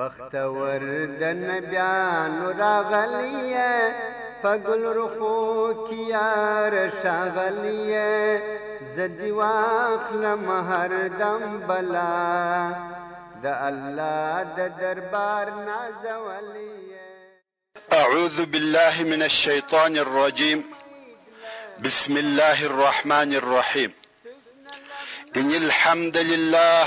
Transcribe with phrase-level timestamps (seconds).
[0.00, 0.80] بختور
[1.20, 3.72] د نبیانو راغلیه
[4.42, 5.38] پګل رخو
[5.88, 6.72] کیار
[7.02, 8.12] شغلیه
[8.94, 10.92] زدی واخلم هر
[11.24, 11.42] دم
[11.72, 12.14] بلا
[13.42, 14.28] د الله
[14.60, 17.04] د دربار نازولیه
[18.00, 20.58] اعوذ بالله من الشیطان الرجیم
[21.88, 23.90] بسم الله الرحمن الرحیم
[25.36, 26.86] ان الحمد لله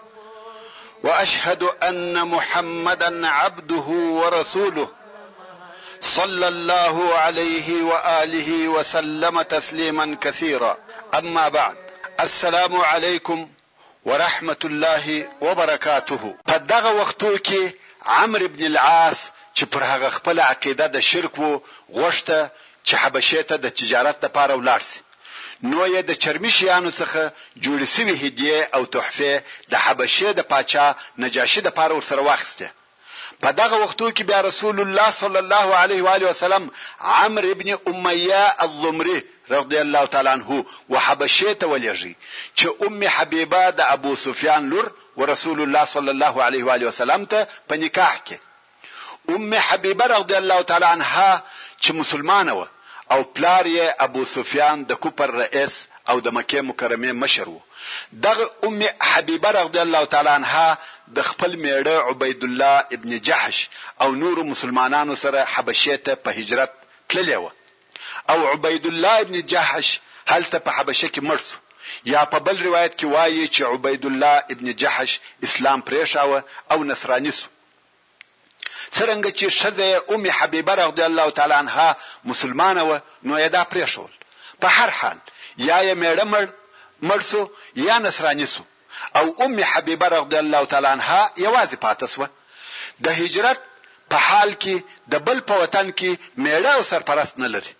[1.03, 3.83] واشهد ان محمدا عبده
[4.19, 4.89] ورسوله
[6.01, 10.77] صلى الله عليه واله وسلم تسليما كثيرا
[11.17, 11.75] اما بعد
[12.21, 13.49] السلام عليكم
[14.05, 17.59] ورحمه الله وبركاته په دغه وختو کې
[18.05, 19.19] عمرو بن العاص
[19.59, 21.61] چې پر هغه خپل عقیده د شرک وو
[21.93, 22.37] غوښته
[22.85, 24.99] چې حبشه ته د تجارت لپاره ولاړ شي
[25.69, 27.21] نو یې د چرمی شیانو څخه
[27.63, 29.33] جوړې شوی هدیه او تحفه
[29.71, 30.85] د حبشه د پاچا
[31.23, 32.67] نجاشي د پاره ورسره واخسته
[33.41, 36.63] په دغه وختو کې بیا رسول الله صلی الله علیه و علیه وسلم
[37.17, 39.19] عمرو ابن امیه الضمری
[39.53, 40.49] رضی الله تعالی عنه
[40.91, 42.13] وحبشه ته ولېږي
[42.57, 44.85] چې ام حبیبه د ابو سفیان لور
[45.19, 48.37] ورسول الله صلی الله علیه و علیه وسلم ته په نکاح کې
[49.33, 51.31] ام حبیبه رضی الله تعالی عنها
[51.81, 52.67] چې مسلمانه وه
[53.13, 55.73] او پلار یې ابو سفیان د کوپر رئیس
[56.09, 57.61] او د مکه مکرمه مشر وو
[58.25, 58.75] دغه ام
[59.11, 60.67] حبیبه رضی الله تعالی عنها
[61.15, 63.57] د خپل میړه عبید الله ابن جحش
[64.03, 66.71] او نور مسلمانانو سره حبشه ته په هجرت
[67.09, 67.45] تللی و
[68.31, 69.87] او عبید الله ابن جحش
[70.31, 71.57] هلته په حبشه کې مرسو
[72.13, 75.11] یا په بل روایت کې وایي چې عبید الله ابن جحش
[75.47, 76.37] اسلام پرېښاوه
[76.71, 77.45] او نصرانی سو
[78.97, 81.89] څنګه چې شزه ام حبیبه رضی الله تعالی عنها
[82.31, 82.91] مسلمانه و
[83.27, 84.11] نو یې دا پرېښول
[84.61, 85.17] په هر حال
[85.69, 86.45] یا یې مړه مړ
[87.09, 87.41] مرسو
[87.87, 88.63] یا نصرانی سو
[89.17, 92.21] او ام حبیبه رضی الله تعالی عنها یوازې پاتې سو
[93.05, 93.59] د هجرت
[94.11, 94.75] په حال کې
[95.11, 96.11] د بل په وطن کې
[96.43, 97.73] میړه او سرپرست نه لري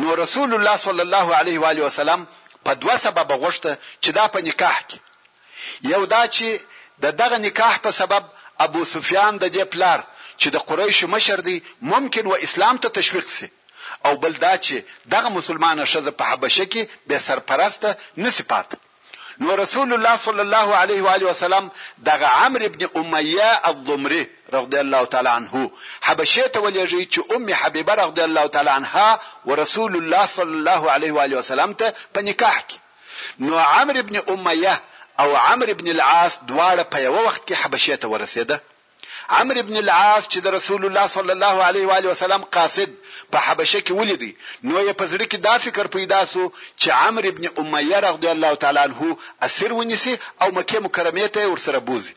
[0.00, 2.20] نو رسول الله صلی الله علیه و علیه وسلم
[2.66, 3.70] په دوه سبب غوښته
[4.04, 4.98] چې دا په نکاح کې
[5.92, 6.48] یو دا چې
[7.04, 8.22] د دغه نکاح په سبب
[8.66, 10.00] ابو سفیان د دې پلار
[10.40, 11.56] چې د قریش مشر دی
[11.92, 13.46] ممکن و اسلام ته تشویق سي
[14.06, 14.76] او بل دا چې
[15.14, 18.70] دغه مسلمانه شزه په حبشه کې به سرپرسته نه صفات
[19.42, 21.70] نو رسول الله صلی الله علیه و آله وسلم
[22.08, 24.22] دغه عمرو ابن امیه الضمری
[24.54, 25.70] رضی الله تعالی عنه
[26.08, 29.08] حبشه ته ولېږي چې ام حبیبه رضی الله تعالی عنها
[29.46, 32.76] ورسول الله صلی الله علیه و آله وسلم ته په نکاح کې
[33.46, 34.76] نو عمرو ابن امیه
[35.20, 38.56] او عمرو ابن العاص دواړه په یو وخت کې حبشه ته ورسېده
[39.28, 42.90] عمرو ابن العاص چې د رسول الله صلی الله علیه و علیه وسلم قاصد
[43.32, 44.32] په حبشه کې ولیدي
[44.64, 46.42] نو یې په ځړ کې دا فکر پیدا سو
[46.80, 49.16] چې عمرو ابن امیه رضی الله تعالی عنه
[49.48, 52.14] اسیر ونیسي او مکه مکرمه ته ورسره بوزي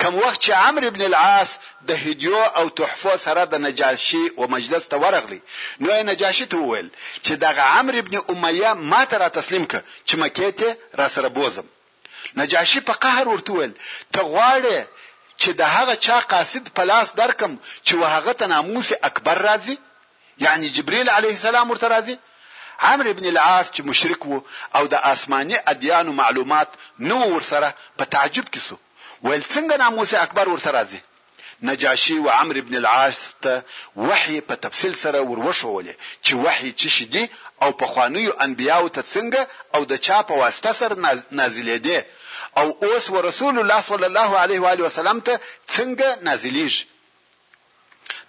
[0.00, 1.50] کم وخت چې عمرو ابن العاص
[1.88, 5.40] د هدیو او تحفو سره د نجاشي او مجلس ته ورغلی
[5.80, 6.90] نو یې نجاشي ته وویل
[7.24, 11.28] چې دغه عمرو ابن امیه ما ته را تسلیم ک چې مکه ته را سره
[11.40, 11.64] بوزم
[12.36, 13.72] نجاشي په قهر ورته وویل
[14.14, 14.84] ته غواړې
[15.42, 17.52] چې د هغه چا قاصد په لاس درکم
[17.86, 19.76] چې وهغه ته ناموس اکبر راځي
[20.44, 22.16] یعنی جبرئیل علیه السلام ورته راځي
[22.90, 24.38] عمرو ابن العاص چې مشرک وو
[24.76, 26.68] او د آسماني ادیانو معلومات
[27.08, 28.74] نو ورسره په تعجب کې سو
[29.26, 31.00] ویل څنګه ناموس اکبر ورته راځي
[31.68, 33.52] نجاشي و عمرو ابن العاص ته
[34.08, 35.94] وحي په تفصیل سره وروښولې
[36.24, 37.24] چې وحي چې شدي
[37.62, 39.42] او په خوانیو انبیاو ته څنګه
[39.74, 40.94] او د چا په واسطه سره
[41.38, 41.98] نازلې دي
[42.58, 45.40] او اوس ورسول الله صلی الله علیه و علیه وسلم ته
[45.76, 46.84] څنګه نازلیږي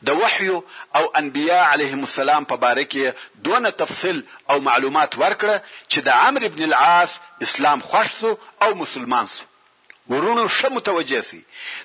[0.03, 0.47] د وحی
[0.96, 3.13] او انبیا علیهم السلام په باره کې
[3.48, 4.19] دونه تفصیل
[4.50, 5.56] او معلومات ورکړه
[5.92, 7.12] چې د عمرو ابن العاص
[7.42, 9.44] اسلام خوښ او مسلمان سو
[10.10, 11.44] ورونو ښه متوجه سي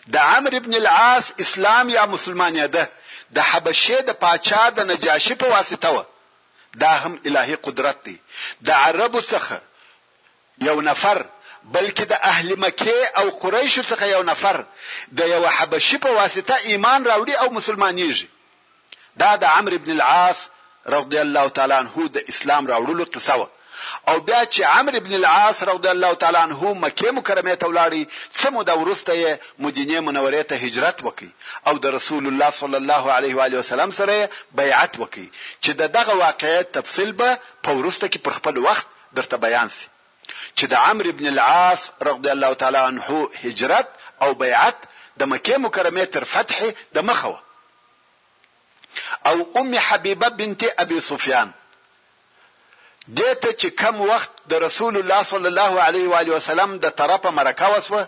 [0.08, 2.90] د عمرو ابن العاص اسلام یا مسلمان ده
[3.36, 6.04] د حبشه د پاچا د نجاشي په واسطه و
[6.82, 8.16] دا هم الهي قدرت دی
[8.68, 9.58] د عربو څخه
[10.68, 11.26] یو نفر
[11.72, 14.56] بلکې د اهل مکه او قریش څخه یو نفر
[15.18, 18.28] د یو حبشي په واسطه ایمان راوړي او مسلمانېږي
[19.20, 20.38] دا د عمرو ابن العاص
[20.94, 23.48] رضی الله تعالی عنہ د اسلام راوړلو قصه
[24.10, 28.02] او بیا چې عمرو ابن العاص رضی الله تعالی عنہ مکه مکرمه ته ولاړی
[28.38, 29.12] څه موده وروسته
[29.64, 31.30] مدینه منوره ته هجرت وکړي
[31.68, 34.16] او د رسول الله صلی الله علیه و علیه وسلم سره
[34.60, 35.28] بیعت وکړي
[35.62, 37.28] چې دغه واقعیت تفصیل به
[37.64, 39.86] په ورسته کې پر خپل وخت درته بیان شي
[40.58, 43.06] چې د عمرو ابن العاص رضی الله تعالی عنه
[43.44, 43.88] هجرت
[44.24, 44.76] او بیعت
[45.18, 46.58] د مکه مکرمه تر فتح
[46.94, 47.34] د مخه
[49.28, 51.48] او ام حبیبه بنت ابي سفيان
[53.18, 57.30] دته چې کم وخت د رسول الله صلی الله علیه و علیه وسلم د طرفه
[57.38, 58.02] مرکه وسوه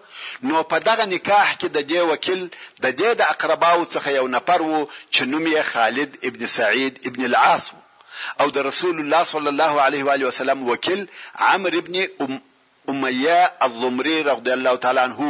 [0.48, 2.40] نو په دغه نکاح کې د دې وکیل
[2.84, 4.81] د دې د اقرباو څخه یو نفر وو
[5.14, 7.81] چې نوم یې خالد ابن سعید ابن العاص وو
[8.43, 11.03] او د رسول الله صلی الله علیه و علیه وسلم وکیل
[11.51, 12.33] عمرو ابن ام
[12.91, 15.21] امیه الضمری رضی الله تعالی عنه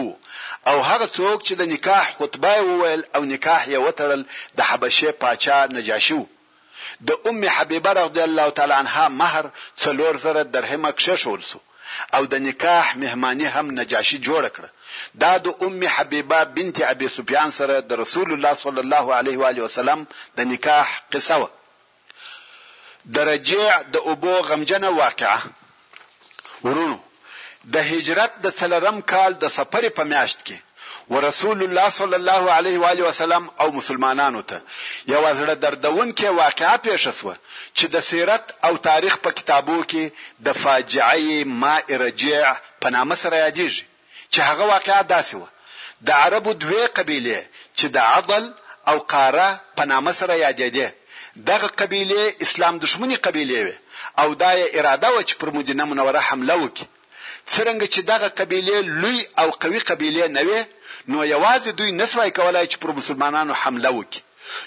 [0.71, 4.21] او هغه څوک چې د نکاح خطبه وویل او نکاح یې وتړل
[4.57, 6.21] د حبشه پاچا نجاشو
[7.09, 9.45] د ام حبیبه رضی الله تعالی عنها مہر
[9.83, 11.59] څلور زره درهم کښول سو
[12.17, 14.65] او د نکاح مهمانی هم نجاشي جوړ کړ
[15.23, 19.45] دا د ام حبیبه بنت ابي سفيان سره د رسول الله صلی الله علیه و
[19.69, 20.01] وسلم
[20.37, 21.49] د نکاح قصه
[23.13, 25.41] درجه د اوبو غمجنه واقعه
[26.65, 26.99] ورونو
[27.75, 30.59] د هجرت د سلرم کال د سفر په میاشت کې
[31.15, 34.59] ورسول الله صلی الله علیه و علیه وسلم او مسلمانانو ته
[35.13, 37.35] یو زړه دردون کې واقعا پیښ شوه
[37.77, 40.05] چې د سیرت او تاریخ په کتابو کې
[40.47, 43.85] د فاجعه ما ارجع په نامه سره یادېږي
[44.33, 45.47] چې هغه واقعا داسې و
[46.07, 47.41] د عربو دوه قبيله
[47.79, 48.45] چې د عضل
[48.91, 50.89] او قاره په نامه سره یادېدې
[51.37, 53.77] دغه قبيله اسلام دشمنی قبيله وي
[54.19, 56.87] او دا یې اراده و چې پر مدینه منوره حمله وکړي
[57.51, 60.65] څرنګه چې دغه قبيله لوی او قوي قبيله نه وي
[61.09, 64.21] نو یوازې دوی نسوای کولای چې پر مسلمانانو حمله وکړي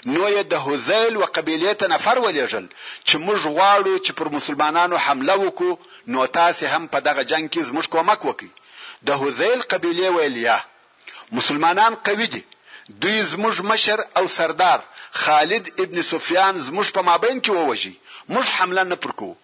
[0.06, 2.66] نو یې د هوزیل او قبيله ته نفر ولېجل
[3.08, 7.62] چې موږ غواړو چې پر مسلمانانو حمله وکړو نو تاسو هم په دغه جنگ کې
[7.68, 8.50] زموږ کومک وکړي
[9.02, 10.58] د هوزیل قبيله ویلیا
[11.32, 12.44] مسلمانان قوي دي
[12.88, 14.80] دوی زموږ مشر او سردار
[15.12, 17.94] خالد ابن سفیان زموږ په مابین کې ووجي
[18.34, 19.34] موږ حمله نه پرکو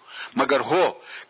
[0.41, 0.85] مګر هو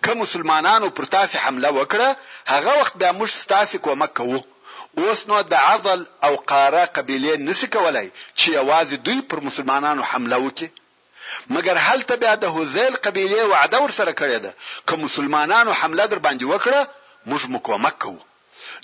[0.07, 2.09] که مسلمانانو پر تاسې حمله وکړه
[2.53, 4.41] هغه وخت به موږ ستاسې کومک کوو
[5.05, 10.37] اوس نو د عضل او قاره قبیله نسی کولای چې یوازې دوی پر مسلمانانو حمله
[10.47, 10.71] وکړي
[11.55, 14.55] مګر هلته بیا د هوزیل قبیله وعده ورسره کړې ده
[14.87, 16.83] که مسلمانانو حمله در باندې وکړه
[17.33, 18.21] موږ مکومک کوو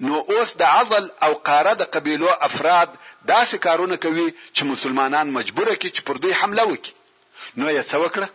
[0.07, 2.89] نو اوس د عضل او قاره د قبیلو افراد
[3.25, 6.95] داسې کارونه کوي چې مسلمانان مجبور کړي چې پر دوی حمله وکړي
[7.57, 8.29] نو یې څه وکړه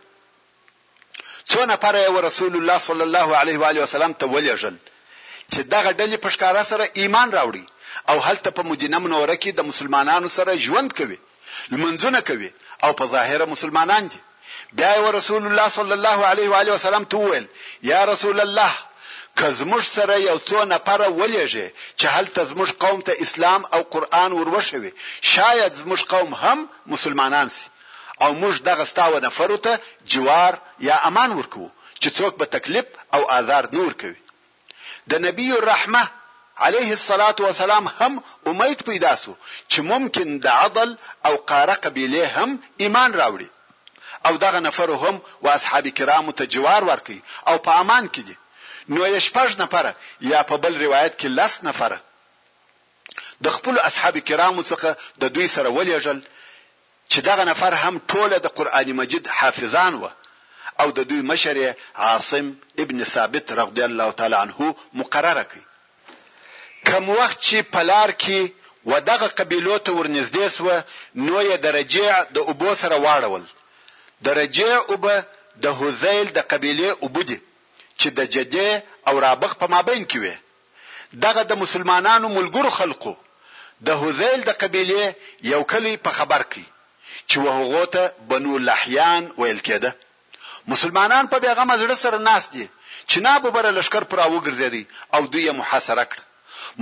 [1.52, 4.76] څو نفر یې رسول الله صلی الله علیه و علیه وسلم ته ولېجل
[5.52, 7.66] چې دغه ډلې په ښکارا سره ایمان راوړي
[8.10, 11.20] او هلته په مدینه منوره کې د مسلمانانو سره ژوند کوي
[11.72, 12.50] لمنځونه کوي
[12.84, 14.18] او په ظاهره مسلمانان دي
[14.80, 17.46] بیا رسول الله صلی الله علیه و علیه وسلم ته وویل
[17.92, 18.72] یا رسول الله
[19.38, 21.68] که زموږ سره یو څو نفر ولېږي
[22.00, 24.92] چې هلته زموږ قوم ته اسلام او قرآن وروښوي
[25.32, 26.60] شاید زموږ قوم هم
[26.94, 27.66] مسلمانان سي
[28.24, 29.74] او موږ دغه ستاو نفرو ته
[30.14, 30.54] جوار
[30.88, 31.66] یا امان ورکو
[32.02, 34.20] چې څوک به تکلیف او آزار نور کوي
[35.12, 36.04] د نبی الرحمه
[36.66, 38.14] عليه الصلاة والسلام هم
[38.52, 39.34] امید پیدا سو
[39.72, 40.98] چې ممکن د عضل
[41.28, 42.50] او قاره قبيله هم
[42.84, 43.48] ایمان راوړي
[44.28, 45.16] او دغه نفر هم
[45.48, 48.36] واصحاب کرامو ته جوار ورکي او په امان کې دي
[48.90, 49.92] نو شپږ نفره
[50.32, 52.02] یا په بل روایت کې لس نفره
[53.48, 56.20] د خپل اصحاب کرامو څخه د دوی سره ولېجل
[57.12, 60.10] چې دغه نفر هم ټوله د قران مجید حافظان و
[60.84, 61.60] او د دوی مشر
[62.08, 62.50] عاصم
[62.86, 64.72] ابن ثابت رضی الله تعالی عنه
[65.02, 65.60] مقرره کړ
[66.92, 68.52] کوم وخت چې پلار کې
[68.94, 70.82] و دغه قبیلو ته ورنږدې سو
[71.16, 73.44] نو یې درجه د ابو سره واړول
[74.22, 75.24] درجه او به
[75.66, 77.38] د هوزیل د قبیله عبودی
[78.02, 78.72] چې د جدې
[79.08, 80.36] او رابغ په مابین کې وي
[81.26, 83.14] دغه د مسلمانانو ملګرو خلقو
[83.88, 85.06] د هذیل د قبيله
[85.54, 86.66] یو کلی په خبر کې
[87.30, 89.92] چې وهغه ته بنو لحیان ویل کېده
[90.72, 92.66] مسلمانان په پیغام زړه سره ناس دي
[93.10, 94.84] چې ناب بره لشکر پر او ګرځېدي
[95.16, 96.20] او دوی محاصره کړ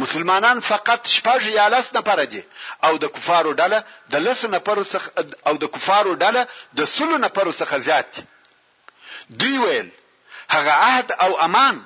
[0.03, 2.41] مسلمانان فقط شپږ یا لس نفر دي
[2.87, 3.79] او د کفارو ډله
[4.13, 5.07] د لس نفر څخه
[5.47, 6.41] او د کفارو ډله
[6.79, 8.23] د سلو نفر څخه زیات دي
[9.41, 9.89] دوی ویل
[10.49, 11.83] هغه عهد او امان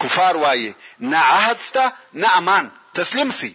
[0.00, 3.54] کفار وایي نه عهد سته نه امان تسلیم سي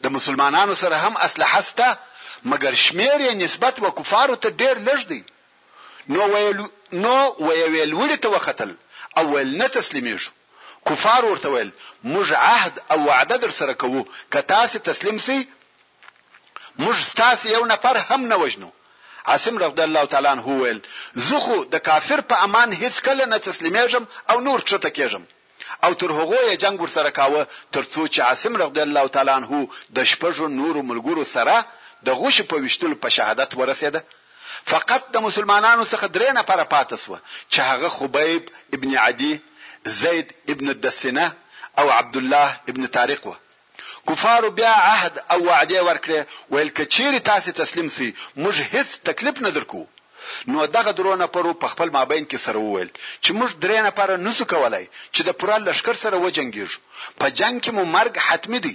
[0.00, 1.88] د مسلمانانو سره هم اسلحه سته
[2.50, 5.22] مګر شمیر یې نسبت و کفارو ته ډیر لږ دی
[6.12, 6.58] نو ویل
[7.04, 8.72] نو ویل ورته وختل
[9.20, 10.30] اول نه تسلیمیږي
[10.88, 11.70] کفار ورته ویل
[12.12, 15.48] موږ عهد او وعده در سره کوو که تاسو تسلیم سي
[16.78, 18.70] موږ تاسو یو نفر هم نه وجنو
[19.26, 20.80] عاصم رضی الله تعالی عنہ وویل
[21.14, 25.22] زه خو د کافر په امان هیڅ کله نه تسلیمېږم او نور چته کېږم
[25.86, 27.44] او تر هغه یې جنگ ورسره کاوه
[27.76, 29.62] ترڅو چې عاصم رضی الله تعالی عنہ
[29.98, 31.66] د شپږو نورو ملګرو سره
[32.08, 34.02] د غوش په وشتلو په شهادت ورسېده
[34.72, 37.16] فقط د مسلمانانو څخه درې نفر پاتې سو
[37.52, 38.42] چې هغه خبيب
[38.78, 39.32] ابن عدي
[40.02, 41.32] زید ابن الدسنه
[41.78, 43.36] او عبد الله ابن طارق وه
[44.10, 46.18] کفارو بیا عهد او وعده ورکړي
[46.54, 48.08] ویل کچیر تاسو تسلیم سي
[48.42, 49.82] موږ هیڅ تکلیف نه درکو
[50.54, 52.90] نو دغه درونه پرو په خپل مابین کې سره وویل
[53.24, 54.84] چې موږ درې نه پاره نسو کولای
[55.14, 56.78] چې د پوره لشکر سره وجنګیږو
[57.22, 58.74] په جنگ کې مو مرګ حتمی دی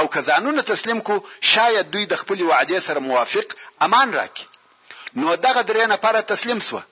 [0.00, 1.16] او کزانونه تسلیم کو
[1.52, 3.56] شاید دوی د خپل وعده سره موافق
[3.88, 6.82] امان راکړي نو دغه درې نه پاره تسلیم سوه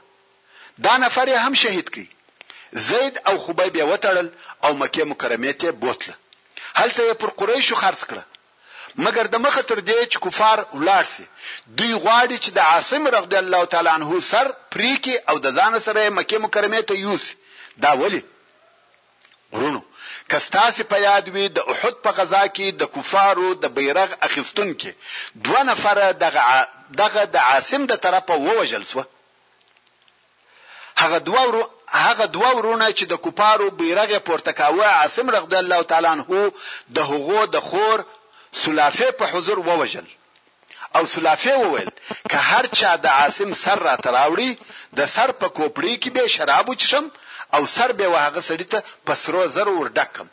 [0.85, 2.09] دا نفر هم شهید کی
[2.73, 4.27] زید او خبیب یې وتړل
[4.65, 6.15] او مکه مکرمه ته بوتله
[6.75, 8.23] هلته پر قریشو خرڅ کړه
[8.99, 11.27] مګر د مخه تر دې چې کفار ولاړ سي
[11.67, 16.11] دوی غواړي چې د عاصم رضی الله تعالی عنه سر پریکي او د ځان سره
[16.19, 17.37] مکه مکرمه ته یوسي
[17.87, 18.23] دا ولی
[19.53, 19.81] ورونو
[20.33, 24.93] کستاسي په یاد وي د احد په غزا کې د کفارو د بیرغ اخیستون کې
[25.45, 26.43] دوه نفر دغه
[27.01, 29.05] دغه د عاصم د طرفه ووجل سو
[31.03, 31.63] هغه دوه ورو
[32.07, 36.53] هغه دوه ورونه چې د کفارو بیرغ پورته کاوه عاصم رضی الله تعالی عنہ
[36.97, 38.05] د هغو د خور
[38.63, 40.07] سلافه په حضور ووجل
[40.97, 41.89] او سلافه وویل
[42.31, 44.53] که هر چا د عاصم سر را تراوړي
[44.99, 47.05] د سر په کوپړی کې به شراب وچشم
[47.57, 50.29] او سر به وهغه سړی ته پسرو زر ورډکم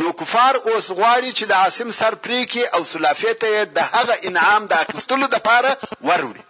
[0.00, 4.14] نو کفار اوس غواړي چې د عاصم سر پرې کې او سلافه ته د هغه
[4.28, 5.72] انعام د اخستلو د پاره
[6.08, 6.42] وروړي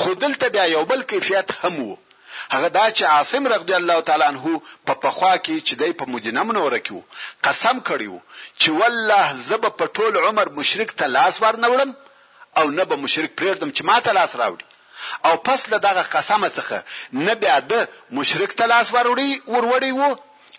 [0.00, 1.94] خودلته بیا یو بل کیفیت هم وو
[2.54, 6.42] هغه دا چې عاصم رضی الله تعالی عنہ په پخوا کې چې دی په مدینه
[6.48, 8.18] منوره کې قسم کړیو
[8.60, 11.94] چې والله زب په ټول عمر مشرک ته لاس ورنولم
[12.62, 14.73] او نه به مشرک پرېږدم چې ما ته لاس راوړي
[15.24, 16.78] او پس له دغه قسم څخه
[17.24, 17.72] نه بیا د
[18.18, 20.12] مشرک تلاس وروړي وروړي وو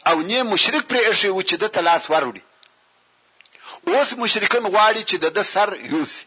[0.10, 2.44] او نه مشرک پرې شي و چې د تلاس وروړي
[3.88, 6.24] اوس مشرکان غواړي چې د سر یوسي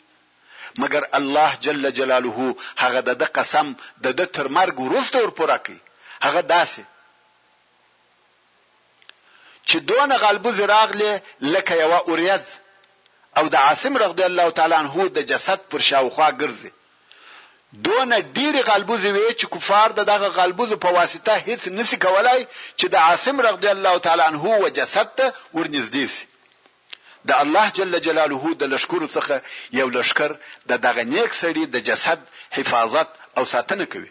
[0.83, 2.37] مګر الله جل جلاله
[2.83, 3.67] هغه د قسم
[4.05, 5.81] د د تر مرګ وروسته ورپوره کوي
[6.27, 6.83] هغه داسې
[9.69, 11.13] چې دون غلبوز راغله
[11.55, 12.45] لکه یو اوریز
[13.39, 16.71] او د عاصم رضی الله تعالی عنہ د جسد پر شاوخوا ګرځي
[17.85, 22.39] دون ډیر غلبوزي وی چې کفار د دغه غلبوزو په واسطه هیڅ نسی کولای
[22.77, 28.53] چې د عاصم رضی الله تعالی عنه وجسد ته ورنږدې شي د الله جل جلاله
[28.63, 29.43] د لشکرو څخه
[29.79, 30.35] یو لشکر
[30.73, 32.23] د دغه نیک سړي د جسد
[32.59, 33.09] حفاظت
[33.41, 34.09] او ساتنه کوي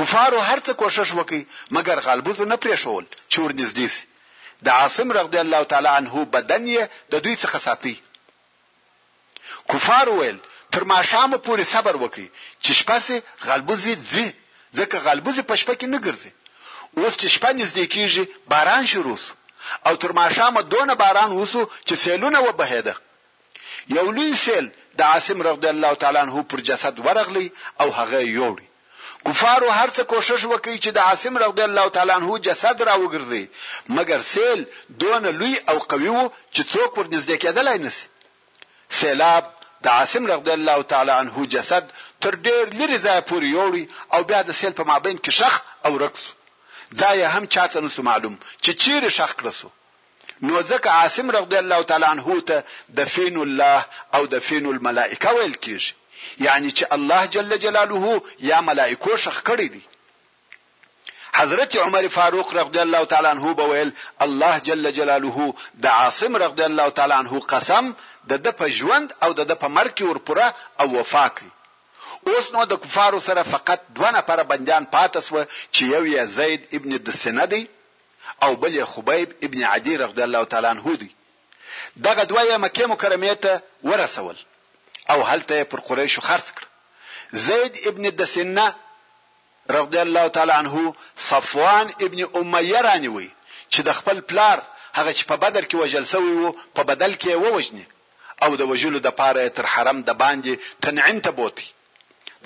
[0.00, 1.40] کفارو هرڅه کوشش وکي
[1.76, 6.88] مګر غلبوزو نه پرېښول چې ورنږدې شي د عاصم رضی الله تعالی عنه بدن یې
[7.16, 7.96] د دوی څخه ساتي
[9.72, 10.38] کفار ویل
[10.76, 12.26] تر ما شام پورې صبر وکي
[12.62, 14.26] چې شپه سي غلبوزي ځي
[14.78, 16.30] ځکه غلبوزي په شپه کې نه ګرځي
[16.98, 19.18] اوس چې شپه نږدې کیږي باران شروع
[19.86, 22.94] او تر ماښامه دونه باران وسو چې سیلونه وبهیده
[23.96, 27.46] یو لوی سیل د عاصم رضی الله تعالی عنہ پر جسد ورغلی
[27.80, 28.66] او هغه یوړی
[29.26, 33.44] کفارو هرڅه کوشش وکړي چې د عاصم رضی الله تعالی عنہ جسد را وګرځي
[33.98, 34.64] مګر سیل
[35.04, 38.06] دون لوی او قوي وو چې څوک ور نږدې کېدلای نسی
[39.00, 39.50] سیلاب
[39.84, 41.90] د عاصم رضی الله تعالی عنہ جسد
[42.24, 45.54] تر ډېر لري ځای پورې یوړي او بیا د سیل په مابین کې شخ
[45.86, 46.22] او رکس
[47.00, 49.68] ځای هم چاته نسو معلوم چې چیرې شخ کړسو
[50.46, 52.56] نو ځکه عاصم رضی الله تعالی عنه ته
[53.00, 53.80] دفین الله
[54.16, 55.90] او دفین الملائکه ویل کیږي
[56.46, 59.82] یعنی چې الله جل جلاله یا ملائکو شخ کړی دي
[61.40, 63.90] حضرت عمر فاروق رضی الله تعالی عنہ بویل
[64.26, 65.48] الله جل جلاله
[65.86, 67.92] د عاصم رضی الله تعالی عنہ قسم
[68.30, 70.46] د د په ژوند او د د په مرګ ورپره
[70.80, 71.50] او وفا کوي
[72.30, 75.36] اوس نو د کفارو سره فقط دوه نفر بندیان پاتس و
[75.74, 77.62] چې یو یې زید ابن دسنه دی
[78.44, 81.10] او بل یې خبیب ابن عدی رضی الله تعالی عنہ دی
[81.96, 84.36] دغه دوه یې مکه مکرمه ته ورسول
[85.12, 86.62] او هلته پر قریشو خرڅ کړ
[87.46, 88.66] زید ابن دسنه
[89.78, 90.84] رضی الله تعالی عنہ
[91.28, 93.30] صفوان ابن امیه رانیوي
[93.72, 94.58] چې د خپل پلار
[94.98, 97.86] هغه چې په بدر کې وجل سوی وو په بدل کې ووجني
[98.44, 100.54] او د وجلو د پاره تر حرم د باندې
[100.84, 101.72] تنعیم ته بوتي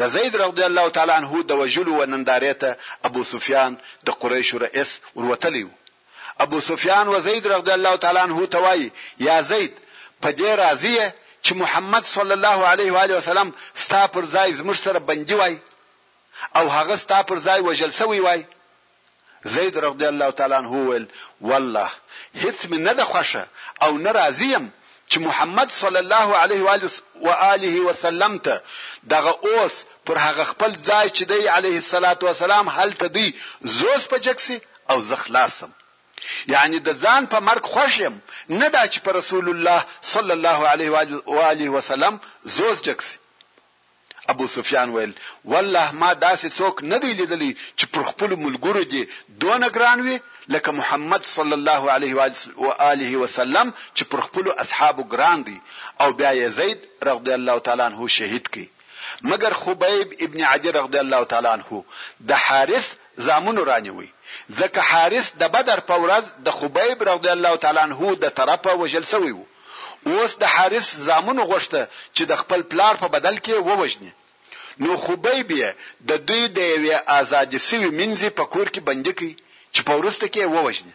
[0.00, 2.70] د زید رضی الله تعالی عنه د وجلو ونندارې ته
[3.08, 3.72] ابو سفیان
[4.06, 5.64] د قریش رئیس وروتلی
[6.44, 8.90] ابو سفیان و زید رضی الله تعالی عنه توای
[9.26, 9.74] یا زید
[10.22, 11.06] په دې راضیه
[11.44, 13.48] چې محمد صلی الله علیه و علیه وسلم
[13.84, 15.54] ستا پر ځای زموږ سره بندي وای
[16.58, 18.40] او هغه ستا پر ځای وجل سوی وای
[19.54, 21.06] زید رضی الله تعالی عنه ویل
[21.48, 21.88] والله
[22.42, 23.44] هیڅ من نه د خوشه
[23.84, 24.64] او نه راضیم
[25.12, 26.62] چې محمد صلی الله علیه
[27.24, 28.62] و آله وسلم ته
[29.12, 29.76] دغه اوس
[30.06, 33.28] پر هغه خپل ځای چې دی علیه الصلاۃ والسلام هلته دی
[33.78, 34.58] زوس په جکسي
[34.90, 35.72] او زخلاصم
[36.54, 38.14] یعنی د ځان په مرګ خوشم
[38.60, 39.80] نه دا چې په رسول الله
[40.14, 40.90] صلی الله علیه
[41.26, 42.20] و آله وسلم
[42.58, 43.19] زوس جکسي
[44.30, 45.12] ابو سفیان ویل
[45.52, 49.02] والله ما داسې څوک نه دی لیدلی چې پر خپل ملګرو دی
[49.44, 50.18] دون ګران وي
[50.54, 52.14] لکه محمد صلی الله علیه
[52.64, 55.58] و آله وسلم چې پر خپل اصحابو ګران دی
[56.02, 58.66] او بیا زید رضی الله تعالی عنہ شهید کی
[59.32, 61.82] مگر خبیب ابن عدی رضی الله تعالی عنہ
[62.32, 62.88] د حارث
[63.30, 64.08] زامن رانیوي
[64.60, 69.04] ځکه حارث د بدر په ورځ د خبیب رضی الله تعالی عنہ د طرفه وجل
[69.16, 69.46] سوی وو
[70.08, 74.12] اوس د حارث زامن غوښته چې د خپل پلار په بدل کې ووجني
[74.82, 75.68] نو خوبی بیا
[76.08, 79.30] د دوی د یوې ازادي سوي منځي په کور کې بندي کی
[79.74, 80.92] چې په ورسته کې ووجنه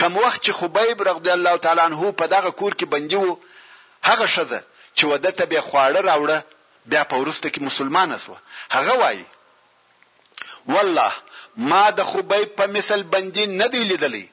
[0.00, 3.38] کم وخت چې خوبیب رضی الله تعالی عنہ په دغه کور کې بندي وو
[4.08, 4.60] هغه شزه
[4.94, 6.38] چې ودته به خواړه راوړه
[6.90, 8.38] بیا په ورسته کې مسلمان اسوه
[8.76, 9.24] هغه وایي
[10.66, 11.12] والله
[11.70, 14.26] ما د خوبیب په مثل بندي نه دی لیدلی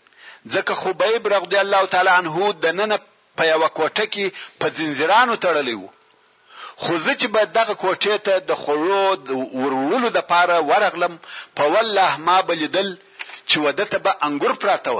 [0.49, 2.97] ځکه خوبیب رضی الله تعالی عنہ د نن
[3.37, 5.89] په یو کوټه کې په زنجیرانو تړلی وو
[6.83, 9.05] خو زه چې به دغه کوټې ته د خورو
[9.61, 11.13] ورولو د پاره ورغلم
[11.57, 12.89] په والله ما بلیدل
[13.49, 14.99] چې ودته به انګور پراته و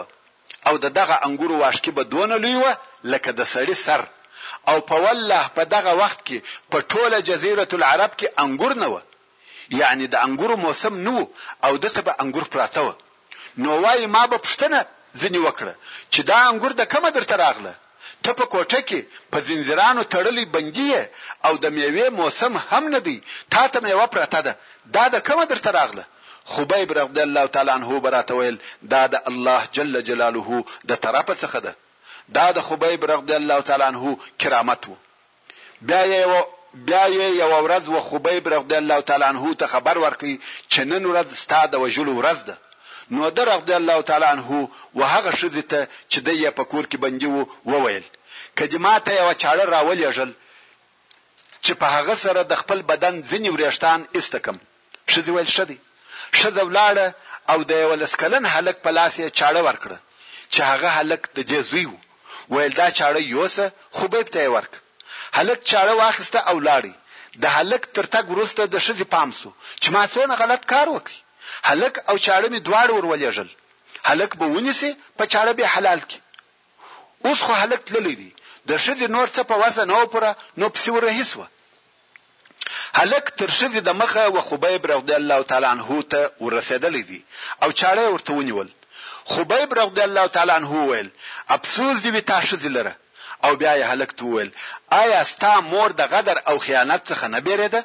[0.68, 2.66] او د دغه انګور واشکی به دونه لوی و
[3.12, 4.02] لکه د سړی سر
[4.70, 6.38] او په والله په دغه وخت کې
[6.72, 8.96] په ټوله جزیره العرب کې انګور نه و
[9.82, 11.18] یعنی د انګور موسم نو
[11.66, 12.90] او دته به انګور پراته و
[13.64, 14.78] نو وای ما به پښتنه
[15.22, 15.74] ځنی وکړه
[16.14, 17.74] چې دا انګور د کومه درته راغله
[18.24, 20.90] ته په کوټه کې په زنجیرانو تړلې بندي
[21.48, 23.18] او د میوه موسم هم نه دی
[23.54, 24.54] تا ته میوه پراته ده
[24.96, 26.04] دا د کوم درته راغله
[26.54, 28.58] خبیب رضی الله تعالی عنہ براته ویل
[28.94, 30.50] دا د الله جل جلاله
[30.90, 31.74] د طرفه څخه ده
[32.38, 34.04] دا د خبیب رضی الله تعالی عنہ
[34.42, 34.96] کرامت وو
[35.88, 36.34] بیا یو
[36.88, 37.04] بیا
[37.42, 40.36] یو ورځ و خبیب رضی الله تعالی عنہ ته خبر ورکړي
[40.72, 42.58] چې نن ورځ ستاده وجلو ورځ ده
[43.16, 44.50] نو در رضی الله تعالی عنہ
[45.00, 45.80] وهغه شذ ته
[46.12, 48.04] چې د یې په کور کې بندي وو وویل
[48.60, 50.32] کدیما ته یو چاړه راولېږل
[51.66, 54.58] چې په هغه سره د خپل بدن ځنی ورېشتان استکم
[55.14, 55.78] شذ ویل شدی
[56.40, 57.08] شذ ولاړه
[57.52, 59.98] او د یو لسکلن هلک په لاس یې چاړه ورکړه
[60.54, 62.00] چې هغه هلک د جزوی وو
[62.54, 63.66] ویل دا چاړه یوسه
[63.98, 64.74] خوبه ته ورک
[65.38, 66.94] هلک چاړه واخیسته او لاړی
[67.44, 69.50] د هلک ترتګ ورسته د شذ پام سو
[69.82, 71.14] چې ما څونه غلط کار وکړ
[71.70, 73.50] هلک او چاړه می دواړه ورولېږل
[74.10, 76.20] هلک به ونیسي په چاړه به حلال کی
[77.28, 78.30] اوس خو هلک تللی دی
[78.68, 81.42] د شدي نور څه په وسه نه پوره نو پسې ورهیس و
[83.00, 87.22] هلک تر شدي د مخه و خبيب رضی الله تعالی عنه ته ورسېدل دي
[87.64, 88.70] او چاړه ورته ونیول
[89.34, 91.10] خبيب رضی الله تعالی عنه ویل
[91.56, 92.94] افسوس دی به تاسو دلره
[93.46, 94.50] او بیا یې هلک ته ویل
[95.02, 97.82] آیا ستا مور د غدر او خیانت څخه نه بیریده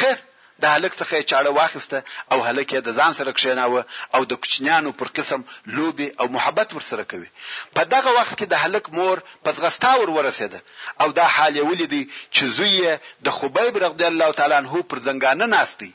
[0.00, 0.16] خیر
[0.62, 1.98] د هلک څخه چاړه واخیسته
[2.32, 3.80] او هلک یې د ځان سره کښیناوه
[4.14, 5.40] او د کوچنیانو پر قسم
[5.76, 7.28] لوبي او محبت ورسره کوي
[7.76, 10.60] په دغه وخت کې د هلک مور پزغستا ور ورسېده
[11.04, 12.02] او دا حال یې ولیدي
[12.34, 15.92] چې زوی د خبیب رضی الله تعالی عنہ پر زنګانه ناشتي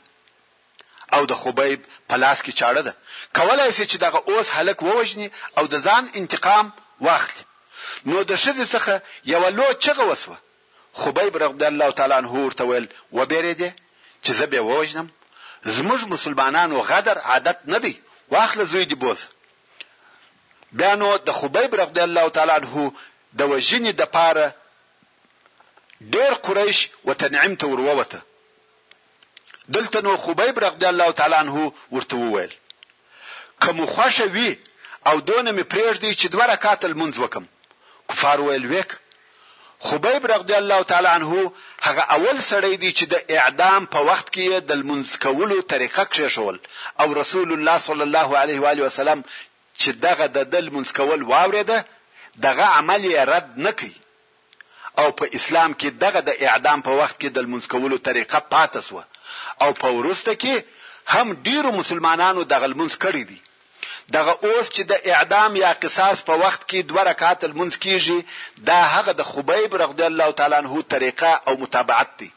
[1.16, 2.94] او د خبیب په لاس کې چاړه ده
[3.40, 6.72] کولای شي چې دغه اوس هلک ووجني او د ځان انتقام
[7.08, 7.44] واخلي
[8.10, 9.00] نو د شذ څخه
[9.32, 10.38] یو لو چغه وسوه
[11.00, 13.83] خبیب رضی الله تعالی عنہ ورته ویل وبېرېده
[14.24, 15.06] چې زه به وژنم
[15.76, 17.94] زموږ مسلمانانو غدر عادت نه دی
[18.30, 19.20] واخله زوی دی بوز
[20.78, 22.74] بیا نو د خبیب رضی الله تعالی عنہ
[23.38, 24.46] د وژنې د پاره
[26.14, 28.18] ډیر قریش وتنعم ته وروته
[29.74, 31.56] دلته نو خبیب رضی الله تعالی عنہ
[31.94, 32.52] ورته وویل
[33.62, 34.52] کوم خوشه وی
[35.08, 37.44] او دونه می پرېږدي چې دوه رکعات المنځ وکم
[38.08, 38.90] کفار ویل وک
[39.86, 41.30] خبیب رضی الله تعالی عنہ
[41.86, 46.26] هغه اول سړی دی چې د اعدام په وخت کې د منځ کولو طریقه کې
[46.36, 46.56] شول
[47.02, 49.18] او رسول الله صلی الله علیه و علیه وسلم
[49.80, 51.78] چې دغه د دل منځ کول واورېده
[52.46, 53.96] دغه عمل یې رد نکړي
[55.02, 58.80] او په اسلام کې دغه د اعدام په وخت کې د منځ کولو طریقه پاتې
[58.88, 58.96] سو
[59.62, 60.54] او په ورسته کې
[61.14, 63.38] هم ډیرو مسلمانانو دغه منځ کړی دي
[64.12, 68.18] دغه اوس چې د اعدام یا قصاص په وخت کې دوه رکعات المنځ کیږي
[68.70, 72.28] دا هغه د خبیب رضی الله تعالی عنہ طریقه او متابعت دی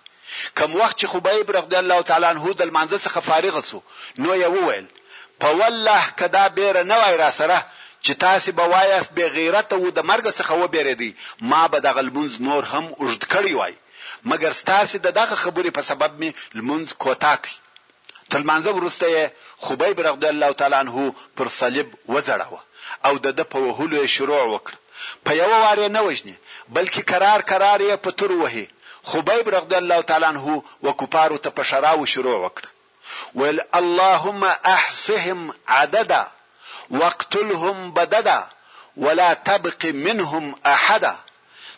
[0.57, 3.79] کوم وخت چې خبیب رضی الله تعالی عنہ د منځ څخه فارغ سو
[4.17, 4.85] نو یې وویل
[5.41, 7.59] په والله کدا بیر نه وای را سره
[8.03, 11.15] چې تاسو به وایاست به غیرت او د مرګ څخه و بیرې دي
[11.51, 13.75] ما به د غلمنز نور هم اوجد کړی وای
[14.29, 17.47] مګر تاسو دغه خبرې په سبب می لمنز کوتاک
[18.29, 22.59] تل منځ ورسته خبیب رضی الله تعالی عنه پر صلیب وځړاوه
[23.05, 24.73] او د د په وهلو شروع وکړ
[25.25, 26.35] په یو واره نه وجني
[26.75, 28.65] بلکې قرار قرار یې په تور وهي
[29.11, 32.63] خبیب رضی الله تعالی عنه وکفارو ته په شراو شروع وکړ
[33.35, 34.43] ول اللهم
[34.75, 36.23] احصهم عددا
[36.89, 38.39] واقتلهم بددا
[39.05, 41.15] ولا تبق منهم احدا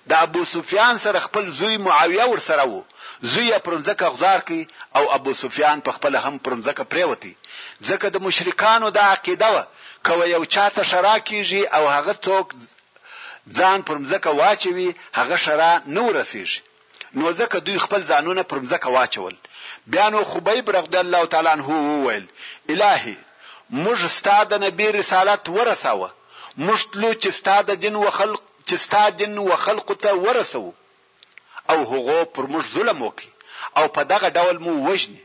[0.09, 2.81] د ابو سفیان سره خپل زوی معاویه ور سره وو
[3.33, 4.65] زوی پرمځکه غزار کی
[4.97, 7.33] او ابو سفیان په خپل هم پرمځکه پریوتی
[7.87, 9.57] ځکه د مشرکانو د عقیده و
[10.07, 12.45] کوي یو چاته شرا کیږي او هغه څوک
[13.57, 14.89] ځان پر مزکه واچوي
[15.19, 16.61] هغه شرا نو رسیږي
[17.17, 19.35] نو ځکه دوی خپل ځانونه پر مزکه واچول
[19.91, 22.25] بیا نو خبیب رضی الله تعالی عنہ وویل
[22.73, 23.17] الهي
[23.83, 26.09] موږ ستاده نبی رسالت ورساوه
[26.65, 30.65] موږ تلو چې ستاده دین او خلق چې ستاده دین او خلق ته ورسو
[31.71, 33.29] او هغه پر موږ ظلم وکي
[33.77, 35.21] او په دغه ډول مو وجني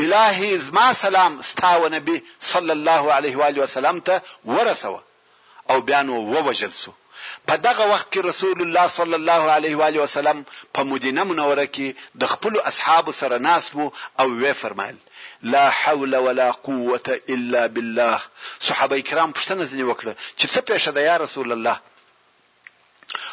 [0.00, 5.02] الهي زما سلام ستاو نبی صلی الله علیه و آله وسلم ته ورسوه
[5.70, 6.92] او بیان ووجل سو
[7.46, 11.66] په دغه وخت کې رسول الله صلی الله علیه و آله وسلم په مدینه منوره
[11.74, 14.96] کې د خپل اصحاب سره ناس وو او وی فرمایل
[15.42, 18.20] لا حول ولا قوه الا بالله
[18.60, 21.80] صحابه کرام پښتنه ځنی وکړه چې څه پېښه ده یا رسول الله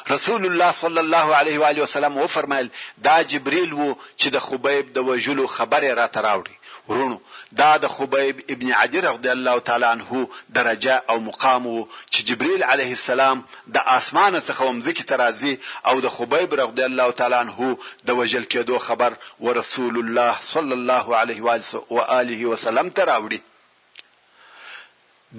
[0.10, 2.70] رسول الله صلی الله علیه و علیه وسلم و فرمایل
[3.04, 6.56] دا جبرئیل وو چې د خبیب د وجلو خبره را تراوړي
[6.88, 7.18] ورونو
[7.56, 12.64] دا د خبیب ابن عدی رضی الله تعالی عنه درجه او مقام وو چې جبرئیل
[12.64, 17.76] علیه السلام د اسمانه څخه هم ځکه ترازی او د خبیب رضی الله تعالی عنه
[18.06, 21.44] د وجل کېدو خبر ورسول الله صلی الله علیه
[21.90, 23.40] و آله وسلم تراوړي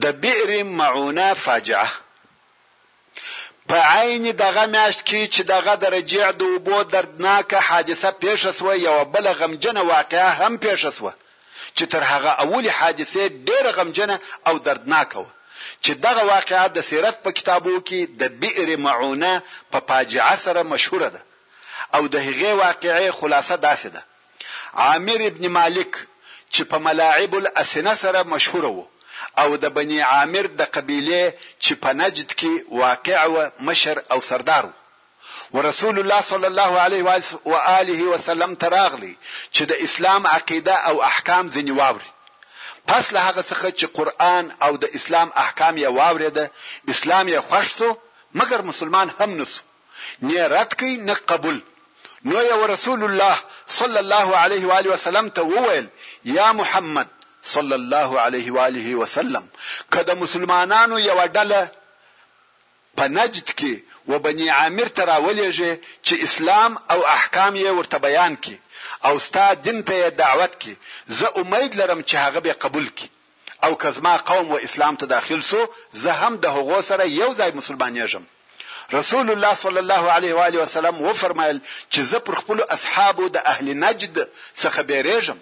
[0.03, 1.89] د بئر معونه فاجعه
[3.69, 8.75] په عین دغه میاشت کې چې دغه د رجیع د وبو دردناکه حادثه پیښه سوه
[8.89, 11.13] یو بل غمجنه واقعه هم پیښه سوه
[11.77, 14.17] چې تر هغه اولی حادثه ډیره غمجنه
[14.49, 15.33] او دردناکه وه
[15.85, 19.33] چې دغه واقعه د سیرت په کتابو کې د بئر معونه
[19.73, 21.23] په پا فاجعه سره مشهوره ده
[21.95, 24.03] او د هغې واقعې خلاصه داسې ده
[24.85, 25.93] عامر ابن مالک
[26.55, 28.85] چې په ملاعب الاسنه سره مشهور وو
[29.39, 31.23] او د بنی عامر د قبيله
[31.63, 33.37] چې په نجد کې واقع و
[33.69, 34.73] مشر او سردار و
[35.57, 37.03] ورسول الله صلی الله علیه
[37.51, 39.15] و آله وسلم تراغلی
[39.55, 42.11] چې د اسلام عقیده او احکام ځنی واوري
[42.89, 46.45] پس له هغه څخه چې قران او د اسلام احکام یې واورېده
[46.93, 47.89] اسلام یې خوښ سو
[48.39, 49.63] مګر مسلمان هم نسو
[50.27, 51.59] نه رد کوي نه قبول
[52.31, 53.37] نو یو رسول الله
[53.79, 55.87] صلی الله علیه و آله وسلم ته وویل
[56.37, 57.09] یا محمد
[57.43, 59.49] صلی الله علیه و آله وسلم
[59.95, 61.61] کله مسلمانانو یو ډله
[62.97, 63.73] په نجد کې
[64.11, 65.73] و بنی عامر تراولېږي
[66.07, 68.59] چې اسلام او احکام یې ورته بیان کړي
[69.07, 70.75] او ستا دین ته دعوت کړي
[71.19, 73.09] زه امید لرم چې هغه به قبول کړي
[73.65, 77.51] او کزما قوم و اسلام ته داخل سو زه هم د هغو سره یو ځای
[77.59, 78.23] مسلمانېږم
[78.93, 81.61] رسول الله صلی الله علیه و آله وسلم و فرمایل
[81.93, 84.19] چې زه پر خپل اصحابو د اهل نجد
[84.63, 85.37] څخه بیرېږم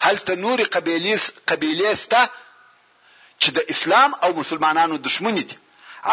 [0.00, 2.22] هلته نور قبیلیس قبیلیسته
[3.42, 5.56] چې د اسلام او مسلمانانو دشمنی دي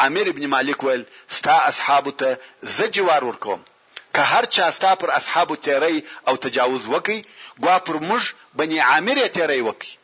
[0.01, 1.01] عامر ابن مالک ول
[1.37, 2.29] ستا اصحاب ته
[2.77, 3.61] زجوار ورکوم
[4.13, 7.25] که هر چا ستا پر اصحاب تیری او تجاوز وکي
[7.63, 8.23] ګوا پر موږ
[8.57, 9.97] بني عامر تیری وکي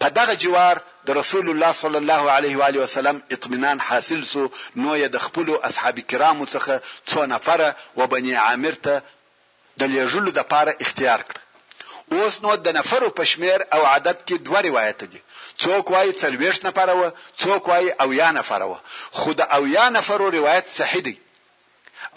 [0.00, 0.76] په دغه جوار
[1.08, 5.48] د رسول الله صلی الله علیه و علیه وسلم اطمینان حاصل سو نو د خپل
[5.68, 9.02] اصحاب کرامو څخه څو نفره و بني عامر ته
[9.80, 11.36] د لیژلو د پاره اختیار کړ
[12.22, 15.20] اوس نو د نفرو په شمیر او عدد کې دوه روایت دي
[15.62, 17.02] څوک وايي څلويش نفر و
[17.42, 18.72] څوک وايي او یا نفر و
[19.20, 21.16] خود او یا نفر روایت صحیح دی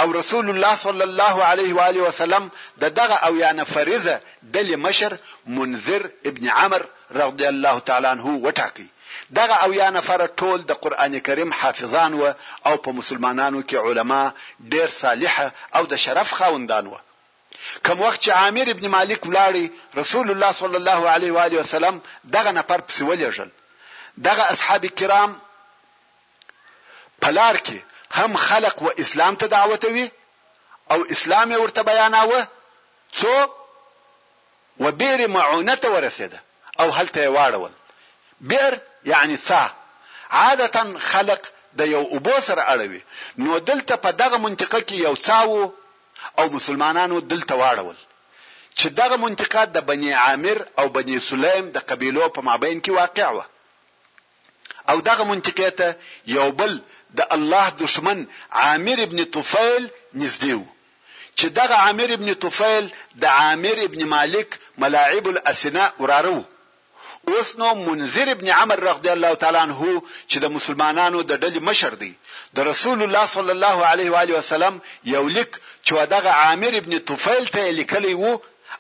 [0.02, 2.44] او رسول الله صلی الله علیه و آله وسلم
[2.82, 4.16] د دغه او یا نفرزه
[4.58, 5.18] د مشر
[5.58, 6.82] منذر ابن عمر
[7.22, 8.86] رضی الله تعالی عنه وټاکی
[9.40, 12.34] دغه او یا نفر ټول د قران کریم حافظان و
[12.68, 14.22] او په مسلمانانو کې علما
[14.76, 17.02] ډیر صالحه او د شرف خوندان و
[17.86, 22.00] کوم وخت چې عامر ابن مالک ولاړی رسول الله صلی الله علیه و علیه وسلم
[22.38, 23.50] دغه نفر پس ولېجل
[24.30, 25.38] دغه اصحاب کرام
[27.26, 27.78] پلار کې
[28.24, 30.10] هم خلق و اسلام ته دعوتوي
[30.96, 32.48] او اسلام ورته بیاناوه
[33.20, 33.50] څو
[34.86, 36.44] وبئر معونته ورسیده
[36.80, 37.72] او هلته واړول
[38.54, 38.80] بئر
[39.12, 39.72] یعنی څا
[40.44, 43.02] عاده خلق د یو اوبو سره اړوي
[43.44, 45.74] نو دلته په دغه منطقه کې یو څاو
[46.40, 47.98] او مسلمانانو دلته واړول
[48.80, 53.30] چې دغه منطقات د بنی عامر او بنی سلیم د قبيلو په مابین کې واقع
[53.38, 55.88] و او دغه منطقه ته
[56.38, 56.74] یو بل
[57.18, 58.20] د الله دشمن
[58.64, 59.84] عامر ابن طفیل
[60.22, 60.64] نږدې و
[61.40, 62.86] چې دغه عامر ابن طفیل
[63.24, 64.50] د عامر ابن مالک
[64.84, 66.40] ملاعب الاسناء ورارو
[67.36, 69.82] اوس نو منذر ابن عمر رضی الله تعالی عنہ
[70.30, 72.14] چې د مسلمانانو د ډلې مشر دی
[72.60, 74.80] د رسول الله صلی الله علیه و علیه وسلم
[75.14, 78.32] یو لیک چې دغه عامر ابن طفیل ته لیکلی وو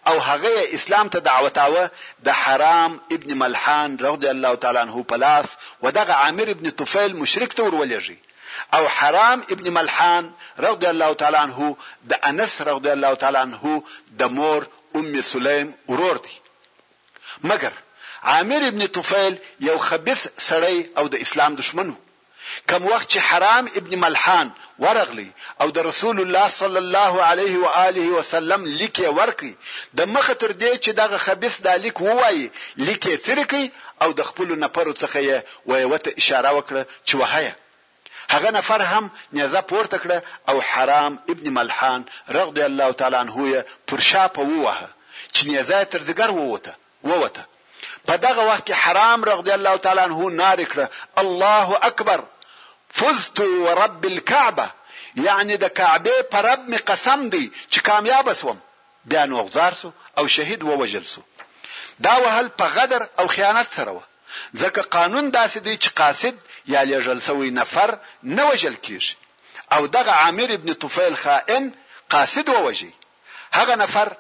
[0.09, 1.83] او هغه اسلام ته دعوتاوه
[2.27, 5.47] د حرام ابن ملحان رضی الله تعالی عنه پلاس
[5.83, 8.15] ودغه عامر ابن طفیل مشرک ته ورولېږي
[8.79, 10.31] او حرام ابن ملحان
[10.67, 11.75] رضی الله تعالی عنه
[12.13, 13.83] د انس رضی الله تعالی عنه
[14.23, 14.61] د مور
[14.95, 16.33] ام سلیم ورور دی
[17.49, 17.73] مګر
[18.33, 19.35] عامر ابن طفیل
[19.69, 22.01] یو خبيث سړی او د اسلام دشمن وو
[22.69, 25.27] کوم وخت چې حرام ابن ملحان ورغلی
[25.61, 29.51] او د رسول الله صلی الله علیه و آله وسلم لیکي ورکی
[29.99, 32.49] د مخ تر دې چې دغه خبيث د لیک وایي
[32.89, 33.63] لیکي سرکی
[34.05, 37.55] او د خپل نفر څخه یې وایوته اشاره وکړه چې وهایه
[38.35, 42.05] هغه نفر هم نیزه پورته کړه او حرام ابن ملحان
[42.37, 44.89] رضی الله تعالی عنه پر شا په ووهه
[45.33, 46.75] چې نیزه تر زګر ووته
[47.11, 47.45] ووته
[48.07, 50.87] په دغه وخت کې حرام رضی الله تعالی عنه نار کړه
[51.25, 52.23] الله اکبر
[52.93, 54.71] فزت ورب الكعبه
[55.15, 58.59] یعنی د کعبه پر رب می قسم دی چې کامیاب سوم
[59.11, 61.21] بیا نو غزار سو او شهید و وجل سو
[62.05, 63.99] دا وهل په غدر او خیانت سره و
[64.61, 66.35] ځکه قانون داسې دی چې قاصد
[66.73, 69.15] یا لېژل سوی نفر نه وجل کیږي
[69.73, 71.71] او دغه عامر ابن طفیل خائن
[72.09, 72.93] قاصد ووجي
[73.57, 74.13] هغه نفر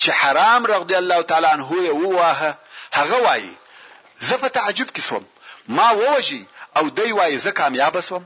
[0.00, 2.58] چې حرام رضی الله تعالی عنه یې وواه
[2.98, 3.56] هغه وایي
[4.20, 5.26] زه په تعجب کې سوم
[5.68, 8.24] ما ووجي او دی وای زه کامیاب شوم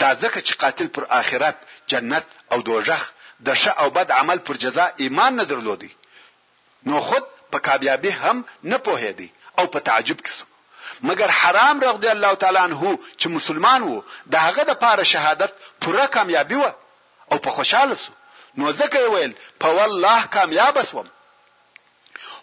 [0.00, 1.56] دا ځکه چې قاتل پر آخرت
[1.90, 3.02] جنت او دوزخ
[3.46, 5.92] د ښه او بد عمل پر جزاء ایمان نه درلودي
[6.86, 10.44] نو خود په کامیابی هم نه پوهېدی او په تعجب کې سو
[11.08, 12.80] مګر حرام رضی الله تعالی عنہ
[13.20, 16.72] چې مسلمان وو د هغه د پاره شهادت پوره کامیابی و
[17.32, 18.10] او په خوشاله سو
[18.58, 19.32] نو ځکه ویل
[19.64, 21.08] په والله کامیاب اسوم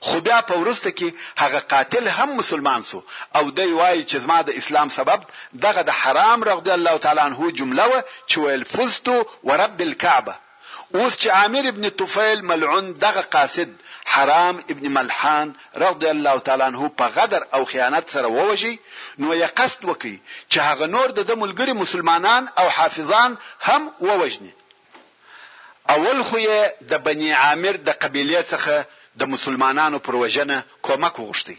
[0.05, 1.07] خو بیا په ورسته کې
[1.43, 2.99] هغه قاتل هم مسلمان سو
[3.37, 5.19] او دی وایي چې زما د اسلام سبب
[5.65, 7.97] دغه د حرام رضی الله تعالی عنه جمله و
[8.29, 10.35] چې ویل فزتو ورب الكعبه
[10.95, 13.69] اوس چې عامر ابن طفیل ملعون دغه قاصد
[14.13, 15.49] حرام ابن ملحان
[15.81, 18.75] رضی الله تعالی عنه په غدر او خیانت سره ووجي
[19.17, 20.15] نو یې قصد وکي
[20.53, 24.53] چې هغه نور د ملګری مسلمانان او حافظان هم ووجني
[25.95, 28.73] اول خو یې د بنی عامر د قبیله څخه
[29.19, 31.57] د مسلمانانو پر وژنه کومک وغوښتي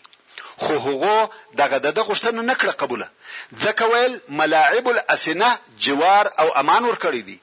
[0.63, 1.17] خو هغه
[1.61, 3.07] دغه د غشتنه نه کړه قبوله
[3.65, 5.49] ځکه ویل ملاعب الاسنه
[5.85, 7.39] جوار او امان ورکړي دي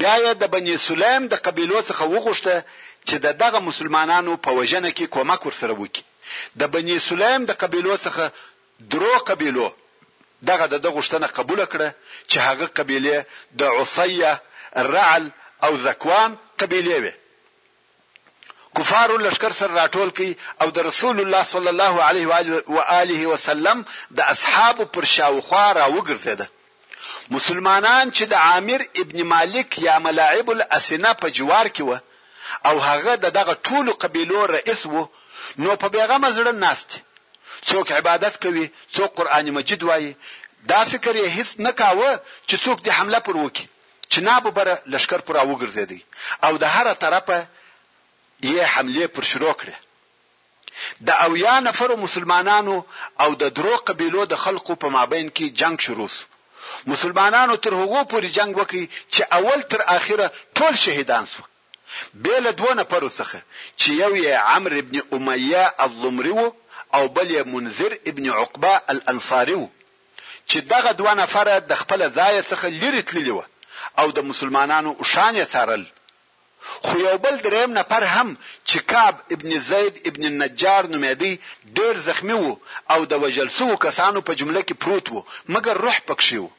[0.00, 2.54] بیا د بنی سلیم د قبيلو څخه وغوښته
[3.08, 6.04] چې د دغه مسلمانانو په وژنه کې کومک ورسره وکړي
[6.60, 8.24] د بنی سلیم د قبيلو څخه
[8.92, 9.68] درو قبيلو
[10.50, 11.88] دغه د غشتنه قبول کړه
[12.30, 13.16] چې هغه قبيله
[13.60, 14.32] د عصيه
[14.80, 15.24] الرعل
[15.64, 16.30] او ذکوان
[16.62, 17.12] قبيله وي
[18.78, 20.28] کفارو لشکر سره راټول کی
[20.62, 23.84] او د رسول الله صلی الله علیه و آله وسلم
[24.20, 26.46] د اصحاب پر شاوخوا را وګرځیده
[27.36, 31.98] مسلمانان چې د عامر ابن مالک یا ملاعب الاسنه په جوار کې و
[32.70, 35.06] او هغه د دغه ټولو قبیلو رئیس و
[35.64, 36.96] نو په پیغام زړه ناست
[37.66, 40.14] څوک عبادت کوي څوک قران مجید وایي
[40.64, 42.14] دا فکر یې هیڅ نه کاوه
[42.48, 43.66] چې څوک د حمله پر وکړي
[44.14, 46.00] چناب بره لشکر پر اوګرځېدی
[46.48, 47.46] او د هر طرفه
[48.52, 49.76] یې حمله پر شروع کړه
[51.08, 52.76] د اویا نفر مسلمانانو
[53.22, 56.24] او د درو قبیلو د خلقو په مابین کې جنگ شروع شو
[56.92, 60.26] مسلمانانو تر هغو پورې جنگ وکړي چې اول تر اخره
[60.60, 61.42] ټول شهیدان شو
[62.24, 63.40] بیل دوه نفر وسخه
[63.80, 66.46] چې یو یې عمرو ابن امیه الضمری وو
[66.94, 69.68] او بل یې منذر ابن عقبه الانصاری وو
[70.50, 73.44] چې دغه دوه نفر د خپل ځای څخه لری تللی وو
[74.00, 75.84] او د مسلمانانو شان یې څارل
[76.86, 81.32] خو یو بل دریم نفر هم چې کعب ابن زید ابن النجار نومېدی
[81.74, 82.52] ډېر زخمی وو
[82.96, 86.50] او د وجل سو کسانو په جمله کې پروت وو مګر روح پکښې وو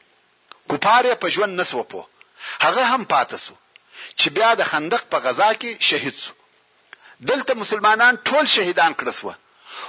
[0.70, 2.02] کوپاره په ژوند نسو په
[2.64, 3.54] هغه هم پاتاسو
[4.20, 6.32] چې بیا د خندق په غزا کې شهید سو
[7.30, 9.34] دلته مسلمانان ټول شهیدان کړسوه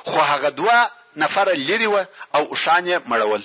[0.09, 0.79] خو هغه دوا
[1.23, 3.41] نفر لري او شانې مړول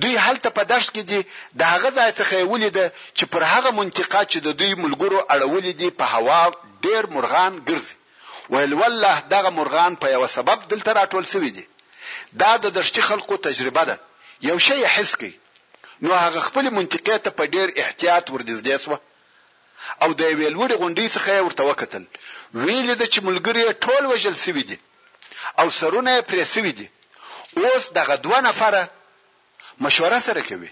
[0.00, 1.20] دوی هلته په دشت کې دي
[1.58, 2.76] د هغه ځای څخه ولید
[3.16, 6.40] چې پر هغه منطقه چې د دوی ملګرو اړولې دي په هوا
[6.86, 7.96] ډیر مرغان ګرځي
[8.54, 11.64] ویل والله دغه مرغان په یو سبب دلته راټول شوی دي
[12.42, 13.96] دا د دشتي خلقو تجربه ده
[14.48, 15.32] یو شی حس کی
[16.02, 18.98] نو هغه خپل منطقه ته په ډیر احتیاط ورنږدې سو
[20.02, 22.02] او د ویلوري غونډې څخه ورته وکتل
[22.64, 24.78] ویل د چې ملګری ټول وجل سوی دي
[25.62, 26.86] او سرونه پرې سوی دي
[27.56, 28.82] اوس دغه دوه نفره
[29.80, 30.70] مشوره سره کوي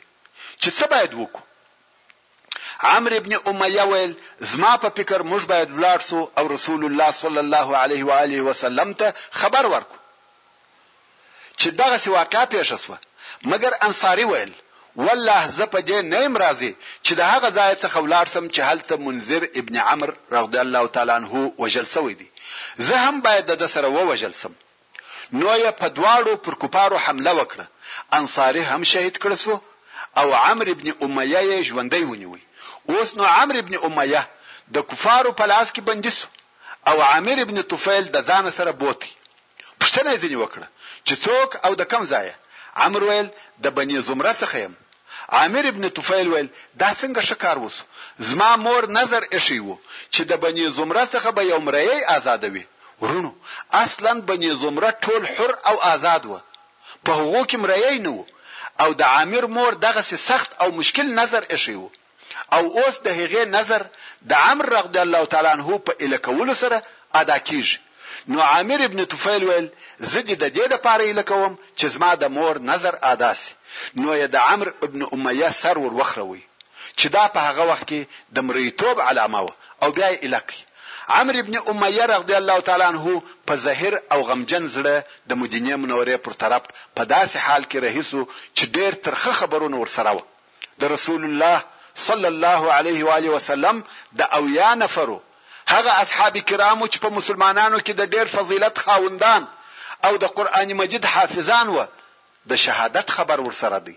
[0.62, 1.42] چې څه باید وکړو
[2.94, 4.14] عمرو ابن امیه ویل
[4.52, 8.42] زما په فکر موږ باید ولاړ سو او رسول الله صلی الله علیه و آله
[8.48, 9.96] وسلم ته خبر ورکو
[11.60, 12.98] چې دغه سی واقعه پیښه شوه
[13.54, 14.54] مګر انصاری ویل
[15.02, 16.70] والله زه په دې نه ام راضي
[17.04, 21.12] چې د هغه ځای څخه ولاړ سم چې هلته منذر ابن عمرو رضی الله تعالی
[21.18, 22.28] عنه وجل سوی دی
[22.88, 24.54] زه هم باید د سره ووجل سم
[25.32, 27.64] نو یې په دواړو پر کوپارو حمله وکړه
[28.12, 29.58] انصاری هم شهید کړ سو
[30.20, 32.42] او عمرو ابن امیه یې ژوندۍ ونیوي
[32.90, 34.22] اوس نو عمرو ابن امیه
[34.74, 36.26] د کفارو په لاس کې بندي سو
[36.90, 39.12] او عامر ابن طفیل د ځان سره بوتي
[39.80, 40.66] پښتنه یې ځنی وکړه
[41.06, 42.32] چې څوک او د کم ځای
[42.84, 43.28] عمرو ویل
[43.64, 44.74] د بنی زمره څخه يم
[45.38, 46.48] عامر ابن طفیل ویل
[46.82, 47.76] دا څنګه شکار وس
[48.28, 49.76] زما مور نظر اشی وو
[50.14, 52.64] چې د بنی زمره څخه به یو مریی آزادوي
[53.02, 53.32] ورونو
[53.84, 56.38] اصلا بنی زمره ټول حر او آزاد وو
[57.04, 58.14] په هغه کې مرایي نه
[58.82, 61.88] او د عامر مور دغه سخت او مشکل نظر اخی وو
[62.56, 63.82] او اوس د هغې نظر
[64.30, 66.78] د عمر رضی الله تعالی عنہ په الکول سره
[67.22, 67.76] ادا کیږي
[68.32, 69.68] نو عامر ابن طفیل ویل
[70.12, 73.52] زدی د دې د پاره الکوم چې زما د مور نظر ادا سي
[74.02, 76.42] نو یې د عمر ابن امیه سر ور وخروي
[76.98, 78.00] چې دا په هغه وخت کې
[78.34, 79.48] د مریتوب علامه
[79.82, 80.60] او بیا الکی
[81.08, 86.16] عمرو ابن امیه رضی الله تعالی عنہ په زهیر او غمجن زړه د مدینه منورې
[86.24, 86.62] پر طرف
[86.96, 90.20] په داسې حال کې رهیسو چې ډېر ترخه خبرونه ورسره و
[90.80, 91.64] د رسول الله
[92.06, 93.84] صلی الله علیه و علیه وسلم
[94.18, 95.20] د اویا نفرو
[95.66, 99.46] هغه اصحاب کرامو چې په مسلمانانو کې د ډېر فضیلت خاوندان
[100.04, 101.84] او د قران مجید حافظان و
[102.48, 103.96] د شهادت خبر ورسره دی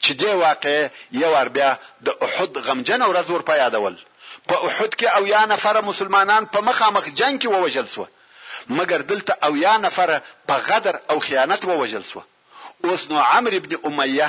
[0.00, 0.88] چې دې واقع
[1.22, 4.04] یو ور بیا د احد غمجن ورځ ور په یادول
[4.48, 8.04] په احد کې او یا نفر مسلمانان په مخامخ جنگ کې ووجل سو
[8.78, 10.10] مګر دلته او یا نفر
[10.48, 12.20] په غدر او خیانت ووجل سو
[12.84, 14.28] اوس نو عمرو ابن امیه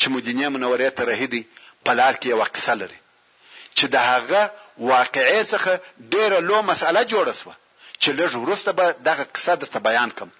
[0.00, 1.42] چې مدینه منورې ته رهیدي
[1.84, 2.98] په لار کې وقصه لري
[3.76, 4.42] چې د هغه
[4.92, 5.72] واقعې څخه
[6.12, 7.50] ډیره لو مسأله جوړه سو
[8.02, 10.30] چې لږ ورسته به دغه قصه درته بیان کوم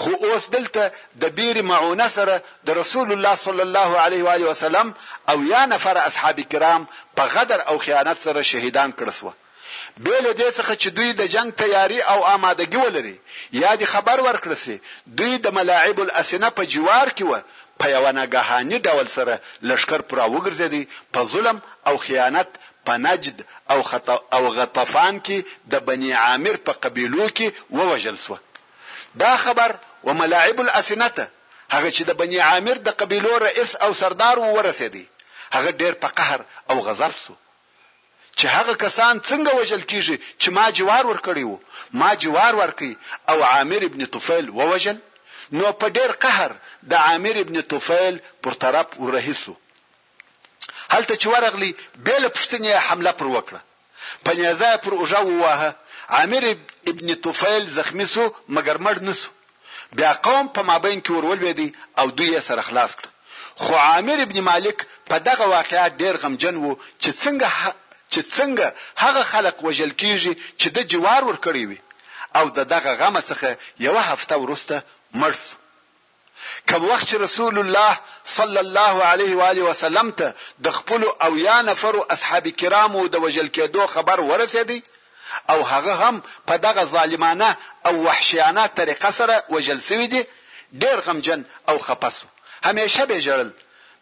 [0.00, 0.82] خو اوس دلته
[1.22, 2.34] د بیر معونه سره
[2.66, 4.88] د رسول الله صلی الله علیه و علیه وسلم
[5.30, 6.82] او یا نفر اصحاب کرام
[7.16, 9.32] په غدر او خیانت سره شهیدان کړسوه
[10.06, 13.16] بیل دې څخه چې دوی د جنگ تیاری او آمادګي ولري
[13.62, 14.76] یا د خبر ورکړسي
[15.18, 17.32] دوی د ملاعب الاسنه په جوار کې و
[17.80, 19.34] په یو ناګهاني ډول سره
[19.70, 21.56] لشکر پر اوګرځي په ظلم
[21.88, 22.48] او خیانت
[22.86, 23.36] په نجد
[23.72, 25.38] او خط او غطفان کې
[25.72, 27.46] د بنی عامر په قبيلو کې
[27.78, 28.34] ووجل سو
[29.14, 31.28] دا خبر وملاعب الاسنته
[31.72, 35.04] هغه چې د بنی عامر د قبيلو رئیس او سردار ورسېدی
[35.52, 37.34] هغه ډېر په قهر او غضب سو
[38.38, 41.60] چې هغه کسان څنګه وجل کیږي چې ما جوار ورکړی وو
[41.92, 42.92] ما جوار ورکړي
[43.28, 44.98] او عامر ابن طفیل ووجل
[45.52, 46.50] نو په ډېر قهر
[46.82, 49.54] د عامر ابن طفیل پر طرف ورهیسو
[50.90, 53.60] هلته چې ورغلی بیل پښتنې حمله پر وکړه
[54.24, 55.74] پنیزا پر اوجا ووهه
[56.10, 56.44] عامر
[56.88, 59.28] ابن طفیل زخمی سو مگر مړ نسو
[59.96, 63.06] بیا قوم په مابین کې ورول بيدی او دوی سره خلاص کړ
[63.62, 64.78] خو عامر ابن مالک
[65.10, 67.48] په دغه واقعیت ډیر غمجن وو چې څنګه
[68.12, 68.66] چې څنګه
[69.04, 71.78] هغه خلق وجل کیږي چې د جوار ور کړی وي
[72.38, 73.50] او د دغه غم څخه
[73.88, 74.76] یو هفته ورسته
[75.20, 75.54] مړ سو
[76.70, 77.92] کوم وخت چې رسول الله
[78.36, 80.34] صلی الله علیه و آله وسلم ته
[80.68, 84.80] د خپل او یا نفر اصحاب کرامو د وجل کېدو خبر ورسېدی
[85.50, 90.22] او هغه هم په دغه ظالمانه او وحشیانه طریقه سره وجل سوی دي
[90.82, 92.26] ډیر غمجن او خپسو
[92.64, 93.50] همیشه به جړل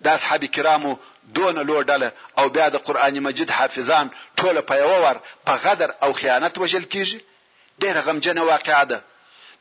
[0.04, 0.92] د اصحاب کرامو
[1.36, 4.06] دون لوډله او بیا د قران مجید حافظان
[4.38, 5.16] ټوله په یو ور
[5.46, 7.20] په غدر او خیانت وجل کیږي
[7.82, 8.98] ډیر غمجنه واقعه ده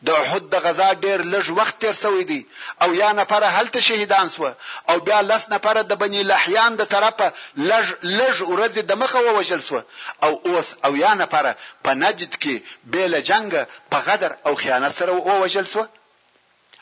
[0.05, 2.41] د احد د غزا ډیر لږ وخت تیر شوی دی
[2.83, 4.43] او یا نفر هلته شهیدان سو
[4.89, 7.27] او بیا لس نفر د بنی لحیان د طرفه
[7.73, 7.85] لږ
[8.19, 9.77] لږ ورځ د مخه ووجل سو
[10.25, 11.43] او اوس او یا نفر
[11.85, 12.55] په نجد کې
[12.91, 13.51] بیل جنگ
[13.91, 15.81] په غدر او خیانت سره ووجل سو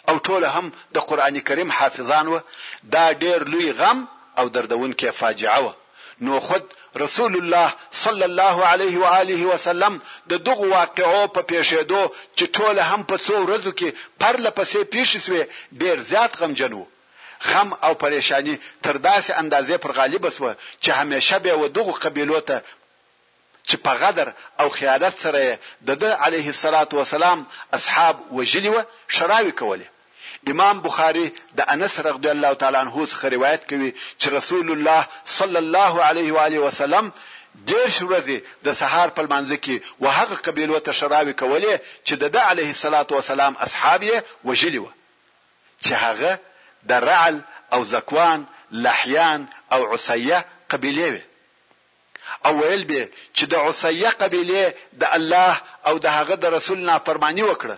[0.09, 2.35] او ټول هم د قران کریم حافظان و
[2.93, 3.99] دا ډیر لوی غم
[4.39, 5.67] او دردون کې فاجعه و
[6.25, 6.63] نو خود
[6.95, 12.01] رسول الله صلی الله علیه و آله وسلم د دغه واقعو په پیښېدو
[12.37, 15.43] چې ټول هم په څو ورځو کې پرله پسې پیښې شوې
[15.81, 16.83] ډیر زیات غمجنو
[17.49, 20.51] غم او پریشانی تر داسې اندازې پر غالب وسوه
[20.83, 22.61] چې همیشه به و دغه قبیلو ته
[23.69, 24.27] چې په غدر
[24.59, 25.41] او خیانت سره
[25.87, 27.45] د ده علیه الصلاۃ والسلام
[27.77, 29.87] اصحاب وجلی و شراوي کوله
[30.51, 33.89] امام بخاری د انس رضی الله تعالی عنه څخه روایت کوي
[34.19, 35.01] چې رسول الله
[35.37, 37.05] صلی الله علیه و علیه وسلم
[37.71, 38.37] دیرش ورځې
[38.67, 39.75] د سهار په منځ کې
[40.05, 41.73] وهغه قبیلو ته شراوي کولې
[42.07, 44.17] چې د ده علیه الصلاۃ والسلام اصحاب یې
[44.51, 44.91] وجلی و
[45.83, 46.39] چې هغه
[46.91, 47.35] د رعل
[47.73, 48.45] او زکوان
[48.85, 51.21] لحیان او عصیه قبیلې وي
[52.45, 54.63] او ویل به چې د عصیه قبیلې
[55.03, 57.75] د الله او د هغه د رسول نه پرمانی وکړه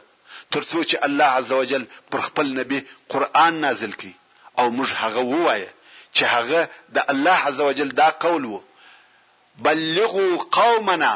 [0.53, 1.83] ترڅو چې الله عزوجل
[2.13, 2.79] پر خپل نبی
[3.13, 4.13] قران نازل کړي
[4.59, 5.69] او موږ هغه ووایه
[6.15, 6.61] چې هغه
[6.95, 8.59] د الله عزوجل دا قول وو
[9.67, 11.13] بلغوا قومنا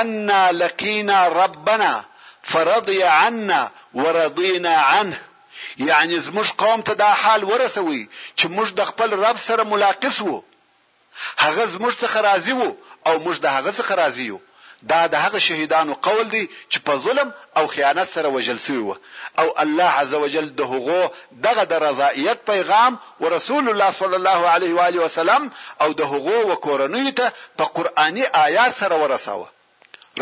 [0.00, 0.26] ان
[0.62, 1.92] لقينا ربنا
[2.52, 3.60] فرضي عنا
[4.00, 5.18] ورضينا عنه
[5.88, 8.02] یعنی زموږ قوم ته دا حال ورسوي
[8.38, 10.38] چې موږ د خپل رب سره ملاقات وو
[11.44, 12.70] هغه زموږ څخه راضي وو
[13.06, 14.38] او موږ د هغه څخه راضي یو
[14.90, 17.28] دا د هغه شهیدانو قول دی چې په ظلم
[17.58, 18.96] او خیانت سره وجل شوی وو
[19.40, 21.00] او الله عزوجل د هغو
[21.46, 25.48] دغه د رضایت پیغام او رسول الله صلی الله علیه و علیه وسلم
[25.86, 29.50] او د هغو وکورنۍ ته په قرآنی آیات سره ورساوه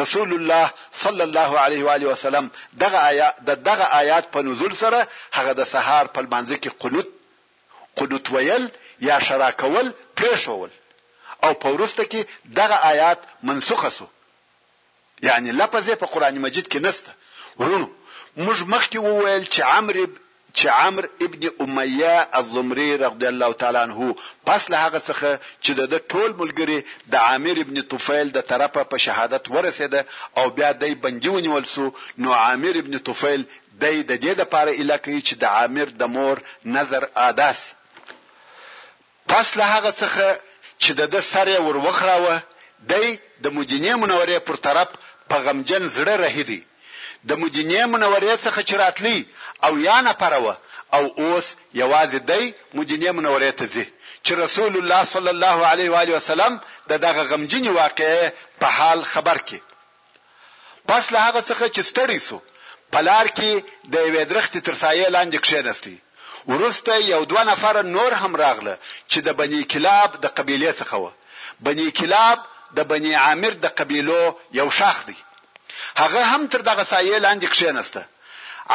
[0.03, 2.51] رسول الله صلی الله علیه و علیه وسلم
[2.85, 3.37] دغه آیات
[3.71, 5.01] دغه آیات په نزول سره
[5.41, 7.09] هغه د سهار په منځ کې قنوت
[7.99, 8.65] قنوت ویل
[9.11, 10.71] یا شراکول پرېښول
[11.45, 12.23] او په ورسته کې
[12.61, 14.09] دغه آیات منسوخه شوه
[15.23, 17.11] یعنی لفظ په قران مجید کې نسته
[17.63, 17.87] ورونو
[18.47, 20.07] موږ مخکې وویل چې عمرو
[20.59, 24.09] چې عمرو ابن امیه الزمری رضی الله تعالی عنہ
[24.51, 25.31] پس له هغه څخه
[25.65, 26.79] چې د ټول ملګری
[27.13, 30.05] د عامر ابن طفیل د طرفه په شهادت ورسېده
[30.43, 31.91] او بیا دای بندیونی ولسو
[32.27, 33.45] نو عامر ابن طفیل
[33.81, 36.43] دای د دې د پاره الکه چې د عامر د مور
[36.79, 37.61] نظر عاداس
[39.27, 40.35] پس له هغه څخه
[40.83, 42.41] چې د سره ور وخراوه
[42.91, 43.09] دی
[43.41, 44.89] د مدینه منورې پر طرف
[45.29, 46.61] په غمجن زړه رهیدي
[47.29, 49.19] د مدینه منورې څخه چراتلی
[49.67, 50.55] او یا نه پروا
[50.97, 51.47] او اوس
[51.83, 52.45] یوازې دی
[52.79, 53.87] مدینه منورې ته ځي
[54.25, 56.53] چې رسول الله صلی الله علیه و علیه وسلم
[56.91, 58.17] د دغه غمجنی واقعې
[58.61, 59.61] په حال خبر کی
[60.89, 62.39] پس له هغه څخه چې ستړي سو
[62.93, 63.51] پلار کې
[63.93, 65.97] د یوې درختې تر سایه لاندې کښینستی
[66.51, 68.75] ورسته یو دوه نفر نور هم راغله
[69.11, 71.07] چې د بنی کلاب د قبیله څخه و
[71.67, 72.39] بنی کلاب
[72.77, 75.17] د بنی عامر د قبيلو یو شاخ دی
[76.03, 78.03] هغه هم تر دغه سایه لاندې کښینسته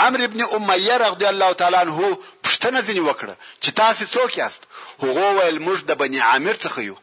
[0.04, 1.98] عمرو ابن امیه رضی الله تعالی عنہ
[2.46, 4.62] پښتنه ځنی وکړه چې تاسو څوک یاست
[5.04, 6.98] هغه ویل موږ د بنی عامر څخه یو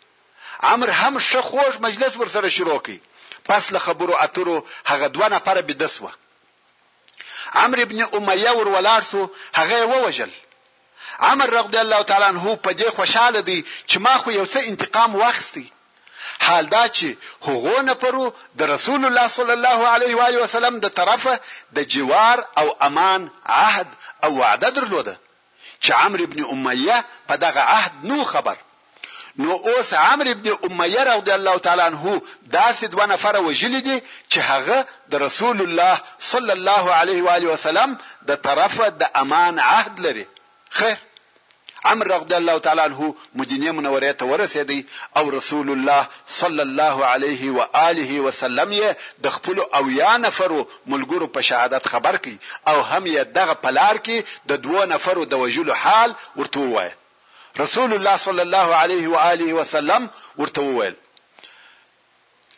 [0.60, 2.96] عمر هم ښه خوش مجلس ورسره شروع کړ
[3.48, 4.56] پس له خبرو اترو
[4.90, 6.12] هغه دوه نفر بيدسوه
[7.60, 9.28] عمرو ابن امیه ور ولارسو
[9.58, 10.30] هغه ووجل
[11.18, 15.14] عمر رضی الله تعالی عنہ په دې خوشاله دي چې ما خو یو څه انتقام
[15.16, 15.73] واخستي
[16.42, 17.06] حال دا چې
[17.46, 18.26] هغو نفرو
[18.58, 21.34] د رسول الله صلی الله علیه و علیه وسلم د طرفه
[21.76, 23.88] د جوار او امان عهد
[24.24, 25.16] او وعده درلوده
[25.84, 26.98] چې عمرو ابن امیه
[27.28, 28.56] په دغه عهد نو خبر
[29.42, 32.04] نو اوس عمرو ابن امیه رضی الله تعالی عنه
[32.58, 33.96] داسې دوه نفر وجلی دي
[34.30, 35.94] چې هغه د رسول الله
[36.32, 37.96] صلی الله علیه و علیه وسلم
[38.28, 40.26] د طرفه د امان عهد لري
[40.78, 40.96] خیر
[41.84, 44.84] عمر رضی الله تعالی عنه مدینه منوره ته ورسېدی
[45.16, 50.68] او رسول الله صلی الله علیه و آله وسلم یې د خپل او یا نفرو
[50.88, 55.32] ملګرو په شهادت خبر کی او هم یې دغه پلار کې د دوه نفرو د
[55.34, 56.90] وجلو حال ورته وای
[57.58, 60.94] رسول الله صلی الله علیه و آله وسلم ورته وویل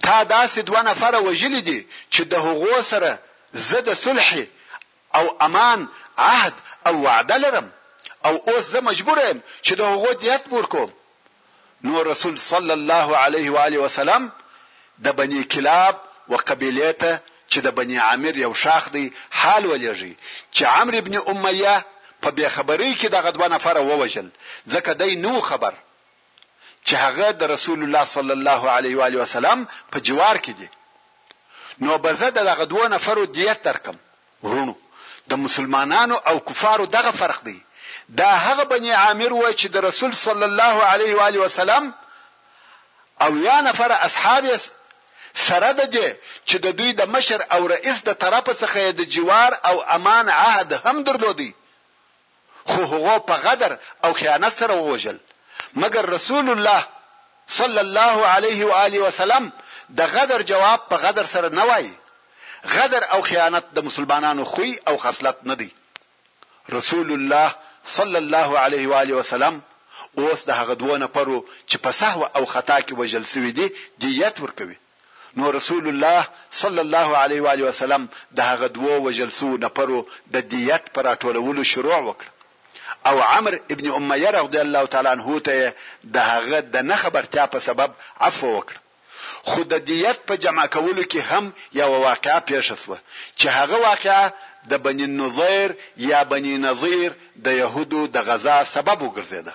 [0.02, 3.18] تا داسې دوه نفر وجلی دي چې د هغو سره
[3.52, 4.38] زه د صلح
[5.14, 6.54] او امان عهد
[6.86, 7.72] او وعده لرم
[8.24, 10.90] او اوس زه مجبور یم چې د هغو دیت ورکوم
[11.84, 14.28] نو رسول صلی الله علیه و علیه وسلم
[15.04, 15.94] د بنی کلاب
[16.30, 17.12] و قبیله ته
[17.52, 19.06] چې د بنی عامر یو شاخ دی
[19.40, 20.12] حال ولېږي
[20.56, 21.76] چې عمرو ابن امیه
[22.22, 24.26] په بیا خبري کې دغه دوه نفر ووجل
[24.72, 25.74] ځکه دای نو خبر
[26.86, 30.68] چې هغه د رسول الله صلی الله علیه و علیه وسلم په جوار کې دی
[31.84, 33.96] نو بزه دغه دوه نفر دیت ترکم
[34.42, 34.74] ورونو
[35.30, 37.58] د مسلمانانو او کفارو دغه فرق دی
[38.08, 41.94] دا هغه بني عامر و چې د رسول صلی الله علیه و علیه وسلم
[43.22, 44.44] او یا نفر اصحاب
[45.34, 46.14] سره د دې
[46.50, 50.72] چې د دوی د مشر او رئیس د طرف څخه د جوار او امان عهد
[50.86, 51.54] هم درلودي
[52.70, 55.18] خو هغه په غدر او خیانت سره ووجل
[55.76, 56.86] مګر رسول الله
[57.58, 59.50] صلی الله علیه و آله وسلم
[59.90, 61.90] د غدر جواب په غدر سره نه وای
[62.64, 65.74] غدر او خیانت د مسلمانانو خوی او خصلت نه دی
[66.68, 67.52] رسول الله
[67.86, 69.62] صلی الله علیه و آله وسلم
[70.18, 73.66] اوس د هغه دوه نفرو چې په سهو او خطا کې وجل سوي دي
[74.04, 74.76] دیت ورکوي
[75.36, 76.28] نو رسول الله
[76.60, 78.08] صلی الله علیه و آله وسلم
[78.38, 82.26] د هغه دوه وجل سو نفرو د دیت پر اټولولو شروع وکړ
[83.08, 85.74] او عمر ابن امیه رضی الله تعالی عنہ ته
[86.18, 88.74] د هغه د نه خبرتیا په سبب عفو وکړ
[89.48, 92.98] خو د دیت په جمع کولو کې هم یو واقعا پیښ شوه
[93.38, 94.28] چې هغه واقعا
[94.70, 95.68] د بنی نظیر
[96.10, 97.08] یا بنی نظیر
[97.44, 99.54] د يهودو د غزا سبب وګرځیده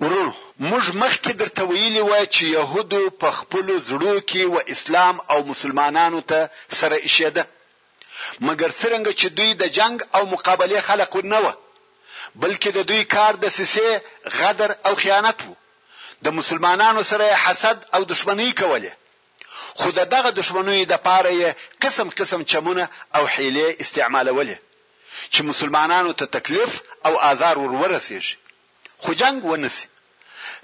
[0.00, 0.32] ورونو
[0.70, 6.20] موږ مخکې درته ویلي وای چې يهودو په خپل زړو کې و اسلام او مسلمانانو
[6.32, 6.40] ته
[6.80, 7.44] سره اشیده
[8.46, 11.52] مګر څنګه چې دوی د جنگ او مقابله خلق نه و
[12.42, 13.86] بلکې د دوی کار د سیسه
[14.38, 15.54] غدر او خیانت وو
[16.24, 18.92] د مسلمانانو سره حسد او دشمنی کوله
[19.80, 21.32] خو دغه دشمنوي د پاره
[21.82, 22.84] قسم قسم چمونه
[23.16, 24.58] او حیله استعمالولې
[25.32, 26.72] چې مسلمانانو ته تکلیف
[27.06, 28.34] او آزار ورورسېږي
[29.02, 29.86] خو جنگ ونسي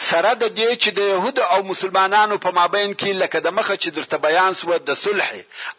[0.09, 3.89] سره د دې چې د يهود او مسلمانانو په مابین کې لکه د مخه چې
[3.97, 5.29] درته بیان سو د صلح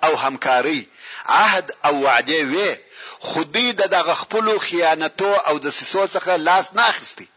[0.05, 0.81] او همکاري
[1.43, 2.69] عهد او وعده وي
[3.29, 7.27] خودی د دغه خپل خیانتو او د سیسو څخه لاس ناخستی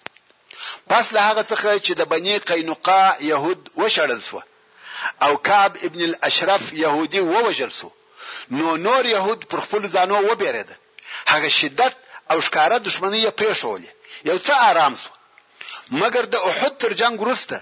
[0.91, 4.39] پس له هغه څخه چې د بنی قینقاع يهود وشړل سو
[5.23, 7.91] او کعب ابن الاشرف يهودي ووجل سو
[8.51, 10.71] نو نور يهود پر خپل ځانو وبېرید
[11.31, 11.95] هغه شدت
[12.31, 13.91] او ښکارا دښمنۍ یې پېښولې
[14.29, 15.09] یو څه آرام سو
[16.01, 17.57] مګر د احد تر جنگ وروسته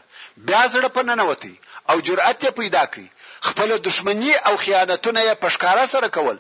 [0.49, 1.55] بیا زړه په ننوتی
[1.91, 3.05] او جرأت یې پیدا کړ
[3.49, 6.39] خپل دښمنۍ او خیانتونه یې په ښکارا سره کول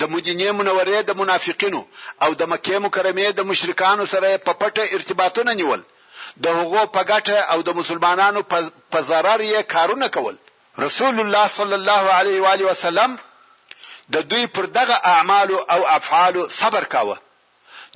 [0.00, 1.82] د مدینه منورې د منافقینو
[2.24, 5.80] او د مکه مکرمه د مشرکانو سره په پټه ارتباطونه نیول
[6.42, 8.40] د هغو په ګټه او د مسلمانانو
[8.92, 10.36] په ضرر یې کارونه کول
[10.86, 13.10] رسول الله صلی الله علیه و علیه وسلم
[14.14, 17.16] د دوی پر دغه اعمال او افعال صبر کاوه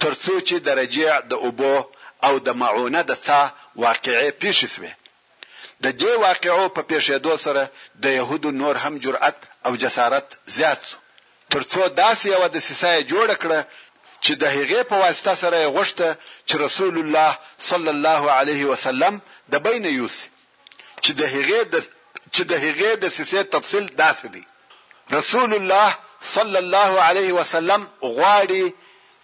[0.03, 1.75] ترڅو چې د رجیع د اوبو
[2.27, 3.41] او د معونه د څا
[3.85, 4.93] واقعې پیښ شوه
[5.85, 7.63] د دې واقعو په پیښېدو سره
[8.05, 10.97] د يهودو نور هم جرأت او جسارت زیات شو
[11.55, 13.59] ترڅو داسې یو د سیسای جوړ کړه
[14.27, 16.09] چې د هغه په واسطه سره غوښته
[16.49, 17.31] چې رسول الله
[17.71, 19.15] صلی الله علیه وسلم
[19.53, 20.21] د بین یوسف
[21.05, 21.77] چې د هغه د
[22.35, 24.45] چې د هغه د سیسه تفصیل داسې دی
[25.19, 25.91] رسول الله
[26.37, 27.83] صلی الله علیه وسلم
[28.17, 28.67] غواړي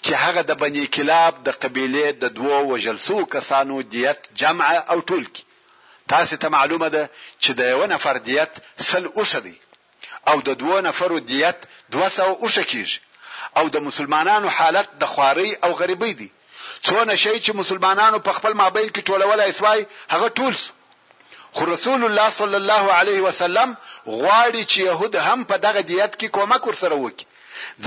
[0.05, 5.25] چې هغه د بنی کلاب د قبیله د دوو وجلسو کسانو دیت جمع او ټول
[5.35, 5.43] کی
[6.13, 7.05] تاسو ته معلومه ده
[7.43, 8.53] چې د یو نفر دیت
[8.91, 9.57] سل اوشه دی
[10.31, 11.59] او د دوو نفرو دیت
[11.97, 13.01] 200 اوشه کیږي
[13.57, 16.29] او د مسلمانانو حالت د خواري او غریبۍ دی
[16.87, 19.81] څونه شی چې مسلمانانو په خپل مابین کې ټولولای اسوای
[20.15, 20.55] هغه ټول
[21.57, 23.71] خو رسول الله صلی الله علیه وسلم
[24.21, 27.27] غواړي چې يهود هم په دغه دیت کې کومک ورسره وکړي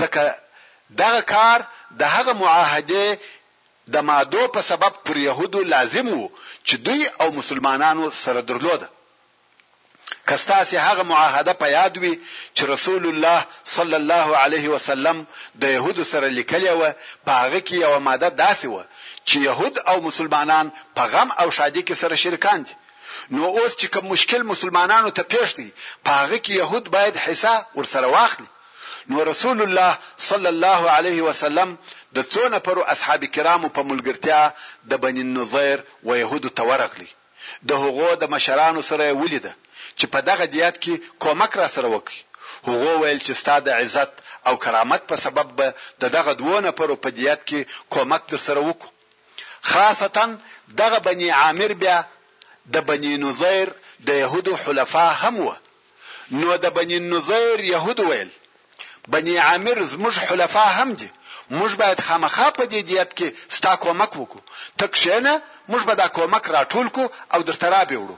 [0.00, 0.22] ځکه
[1.02, 1.58] دغه کار
[2.00, 3.04] د هغه معاهده
[3.94, 6.30] د مادو په سبب پر يهودو لازم وو
[6.66, 8.88] چې دوی او مسلمانانو سره درلوده
[10.26, 12.14] کستاسي هغه معاهده په یاد وي
[12.56, 13.40] چې رسول الله
[13.74, 15.16] صلی الله علیه وسلم
[15.64, 16.86] د يهودو سره لیکلی و
[17.26, 18.84] په هغه کې یو ماده داسې و
[19.28, 22.72] چې يهود او مسلمانان په غم او شادي کې سره شریکان دي
[23.34, 25.68] نو اوس چې کوم مشکل مسلمانانو ته پیښ دی
[26.04, 28.46] په هغه کې يهود باید حصہ ورسره واخلي
[29.12, 29.92] نو رسول الله
[30.30, 31.76] صلی الله علیه وسلم
[32.16, 34.52] د څو نفر اصحاب کرامو په ملګرتیا
[34.90, 37.08] د بنی النضير و يهودو تورغلی
[37.70, 39.54] د هغو د مشرانو سره ولیده
[39.98, 42.20] چې په دغه دیات کې کومک را سره وکړي
[42.68, 44.10] هغه ویل چې ستاده عزت
[44.48, 45.66] او کرامت په سبب به
[46.16, 47.60] دغه دوه پرو په دیات کې
[47.94, 48.90] کومک در سره وکړو
[49.72, 50.24] خاصتا
[50.80, 51.98] دغه بنی عامر بیا
[52.74, 53.66] د بنی نظیر
[54.08, 55.50] د يهودو حلفا هم و
[56.40, 58.30] نو د بنی نظیر يهود ویل
[59.14, 61.10] بنی عامر زموږ حلفا هم دي
[61.58, 64.40] موږ باید خامخا په دې دیت کې ستا کومک وکړو
[64.78, 65.34] تک شنه
[65.70, 68.16] موږ به دا کومک راټول کو او درته را بیوړو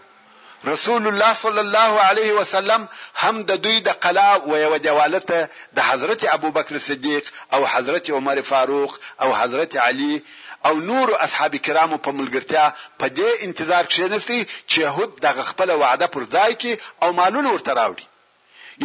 [0.65, 6.25] رسول الله صلی الله علیه وسلم هم د دوی د قلا و دیوالته د حضرت
[6.35, 10.23] ابوبکر صدیق او حضرت عمر فاروق او حضرت علی
[10.65, 16.07] او نور اصحاب کرامو په ملګرتیا په دې انتظار کښینستی چې يهود د خپل وعده
[16.17, 18.05] پر ځای کې او مالونه ورته راوړي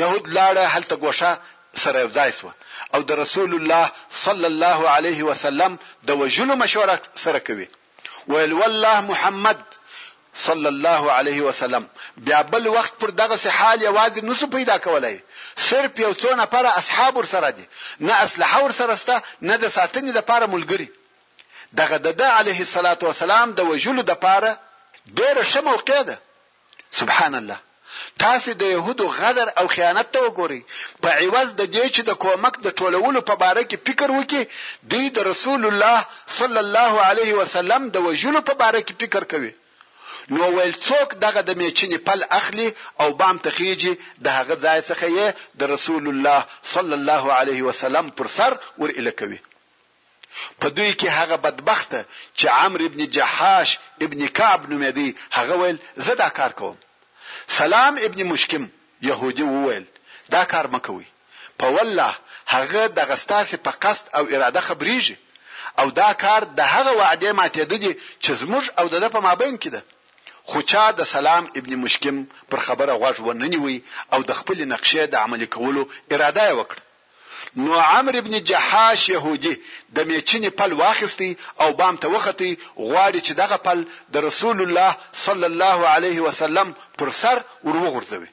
[0.01, 1.37] يهود لاړه هلته ګوشه
[1.73, 2.51] سره ځای سو
[2.93, 3.91] او د رسول الله
[4.25, 5.77] صلی الله علیه وسلم
[6.11, 6.97] د وجلو مشوره
[7.27, 7.67] سره کوي
[8.33, 9.63] ویل والله محمد
[10.41, 15.17] صلی الله علیه وسلم بیا بل وخت پر دغه حال یوازې نسو پیدا کولای
[15.55, 17.65] صرف یو څو نفر اصحاب ور سره دي
[17.99, 20.87] نه اسلحه ور سره سته نه د ساتنې لپاره ملګری
[21.81, 24.57] دغه د علیه الصلاۃ والسلام د وجلو د پاره
[25.05, 26.19] ډیره ښه موقع ده
[27.03, 27.59] سبحان الله
[28.27, 30.61] تاسو د يهودو غدر او خیانت ته وګوري
[31.01, 34.45] په عوض د دې چې د کومک د ټولولو په باره کې فکر وکي
[34.93, 36.05] دوی د رسول الله
[36.37, 39.53] صلی الله علیه وسلم د وجلو په باره کې فکر کوي
[40.31, 42.69] نو ول څوک دغه د میچنې پل اخلي
[43.01, 43.93] او بام تخیجی
[44.25, 45.27] د هغه ځای څخه یې
[45.59, 46.39] د رسول الله
[46.73, 48.51] صلی الله علیه وسلم پر سر
[48.81, 49.39] ور الکوي
[50.59, 51.99] په دوی کې هغه بدبخته
[52.39, 53.69] چې عمرو ابن جحاش
[54.05, 55.07] ابن کعب نومېدی
[55.37, 56.77] هغه ویل زه دا کار کوم
[57.59, 58.67] سلام ابن مشکم
[59.09, 59.85] يهودي وویل
[60.35, 61.07] دا کار مکوي
[61.59, 62.11] په والله
[62.55, 65.15] هغه د غستاسې په قصد او اراده خبريږي
[65.79, 67.91] او دا کار د هغه وعده ماتې دي
[68.23, 69.81] چې زموږ او د په مابین کې ده
[70.49, 72.17] خو چا د سلام ابن مشکم
[72.51, 73.77] پر خبره غوږ وننیوي
[74.13, 75.83] او د خپل نقشه د عمل کولو
[76.13, 76.77] اراده وکړ
[77.63, 79.53] نو عمرو ابن جحاش يهودي
[79.95, 81.31] د میچنې پل واخستي
[81.63, 82.51] او بام ته وختي
[82.89, 83.79] غواړي چې دغه پل
[84.15, 84.91] د رسول الله
[85.27, 86.67] صلی الله علیه وسلم
[87.01, 87.37] پر سر
[87.67, 88.29] وروغورځوي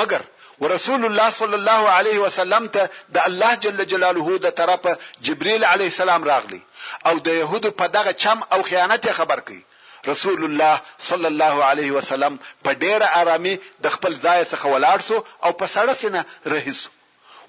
[0.00, 0.22] مګر
[0.64, 2.82] ورسول الله صلی الله علیه وسلم ته
[3.14, 4.92] د الله جل جلاله د طرفه
[5.28, 6.62] جبرئیل علیه السلام راغلی
[7.10, 9.60] او د يهودو په دغه چم او خیانت خبر کړي
[10.08, 13.54] رسول الله صلی الله علیه وسلم په ډیره آرامي
[13.86, 16.20] د خپل ځای څخه ولاړ سو او په سړه سینه
[16.54, 16.88] رهي سو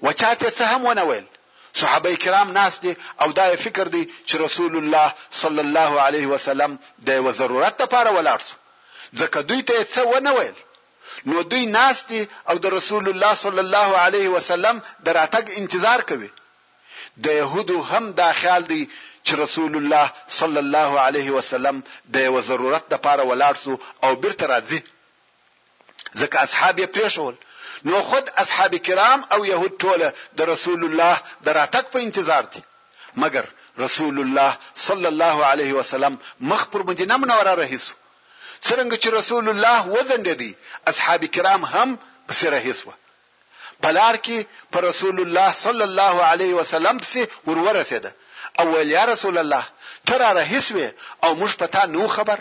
[0.06, 1.26] وچاته څه هم ونه ویل
[1.80, 2.92] صحابه کرام ناس دي
[3.22, 5.06] او دا فکر دي چې رسول الله
[5.42, 6.72] صلی الله علیه وسلم
[7.08, 8.54] د یو ضرورت لپاره ولاړ سو
[9.22, 10.58] ځکه دوی ته څه ونه ویل
[11.32, 16.00] نو دوی ناس دي او د رسول الله صلی الله علیه وسلم د راتګ انتظار
[16.12, 16.30] کوي
[17.26, 18.82] د يهودو هم دا خیال دی
[19.26, 20.06] چې رسول الله
[20.40, 21.76] صلی الله علیه وسلم
[22.14, 23.72] د یو ضرورت لپاره ولاړ سو
[24.04, 24.80] او بیرته راځي
[26.22, 27.34] ځکه اصحاب یې پریښول
[27.90, 30.08] نو خود اصحاب کرام او يهود ټوله
[30.40, 31.14] د رسول الله
[31.44, 32.62] د راتګ په انتظار دي
[33.24, 33.46] مګر
[33.84, 34.50] رسول الله
[34.88, 36.14] صلی الله علیه وسلم
[36.50, 37.94] مخ پر مدینه منوره راهیسو
[38.68, 40.50] څنګه چې رسول الله وزند دي
[40.92, 41.90] اصحاب کرام هم
[42.28, 42.90] پس راهیسو
[43.84, 44.38] بلار کې
[44.76, 47.20] پر رسول الله صلی الله علیه وسلم پسې
[47.50, 48.10] ورورسېده
[48.60, 49.64] او ویل یا رسول الله
[50.06, 50.88] تر را هیڅوي
[51.24, 52.38] او موږ پتا نو خبر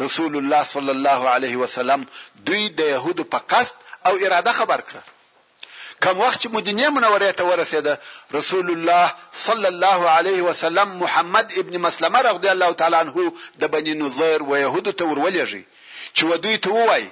[0.00, 2.04] رسول الله صلی الله علیه وسلم
[2.46, 3.74] دوی د يهودو په قصد
[4.06, 4.98] او اراده خبر کړ
[6.04, 7.98] کوم وخت چې مدینه منوره ته ورسېده
[8.38, 13.94] رسول الله صلی الله علیه وسلم محمد ابن مسلمه رضی الله تعالی عنه د بنی
[13.94, 15.64] نظیر و يهودو ته ورولېږي
[16.14, 17.10] چې ودوی ته وایي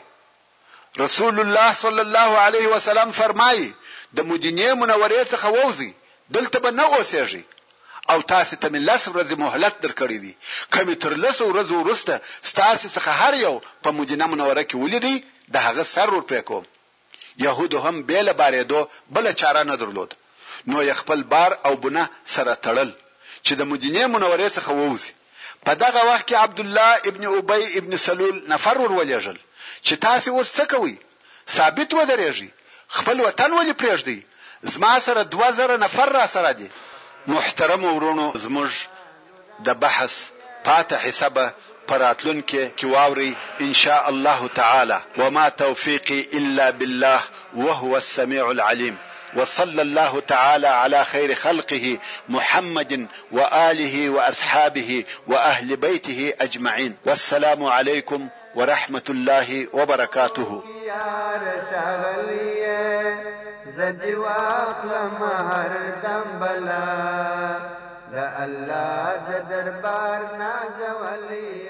[0.99, 3.75] رسول الله صلی الله علیه وسلم فرمایي
[4.17, 5.95] د مدینه منورې څخه ووزي
[6.31, 7.43] دلته به نه اوسېږي
[8.11, 10.33] او تاسو ته من لس ورځې مهلت درکړې دي
[10.75, 12.15] کمه تر لس ورځې ورسته
[12.61, 13.55] تاسو څخه هر یو
[13.85, 15.17] په مدینه منوره کې ولیدي
[15.55, 16.65] د هغه سر ور پرې کوم
[17.47, 18.81] يهود هم بیل بارېدو
[19.19, 20.15] بل چاره نه درلود
[20.67, 22.07] نو یې خپل بار او بنه
[22.37, 22.91] سره تړل
[23.47, 25.13] چې د مدینه منورې څخه ووزي
[25.67, 29.37] په دغه وخت کې عبد الله ابن ابي ابن سلول نفر ور ولېجل
[29.85, 30.97] چې تاسو اوس څه کوي
[31.57, 32.49] ثابت ودرېږي
[32.99, 34.19] خپل وطن ولې پرېږدي
[34.73, 36.69] زما سره 2000 نفر را سره دي
[37.33, 38.71] محترم ورونو زموږ
[39.67, 40.13] د بحث
[40.67, 41.45] پاته حسابه
[41.89, 43.33] پراتلون کې کې واوري
[43.67, 47.21] ان شاء الله تعالی وما توفيقي الا بالله
[47.57, 48.97] وهو السميع العليم
[49.37, 51.99] وصلى الله تعالى على خير خلقه
[52.29, 52.93] محمد
[53.33, 60.63] واله واصحابه واهل بيته اجمعين والسلام عليكم ورحمه الله وبركاته
[63.79, 65.13] زدی واخلم
[65.51, 65.73] هر
[66.03, 66.93] دم بلا
[68.13, 68.15] د
[68.45, 71.68] الله د دربار نازولی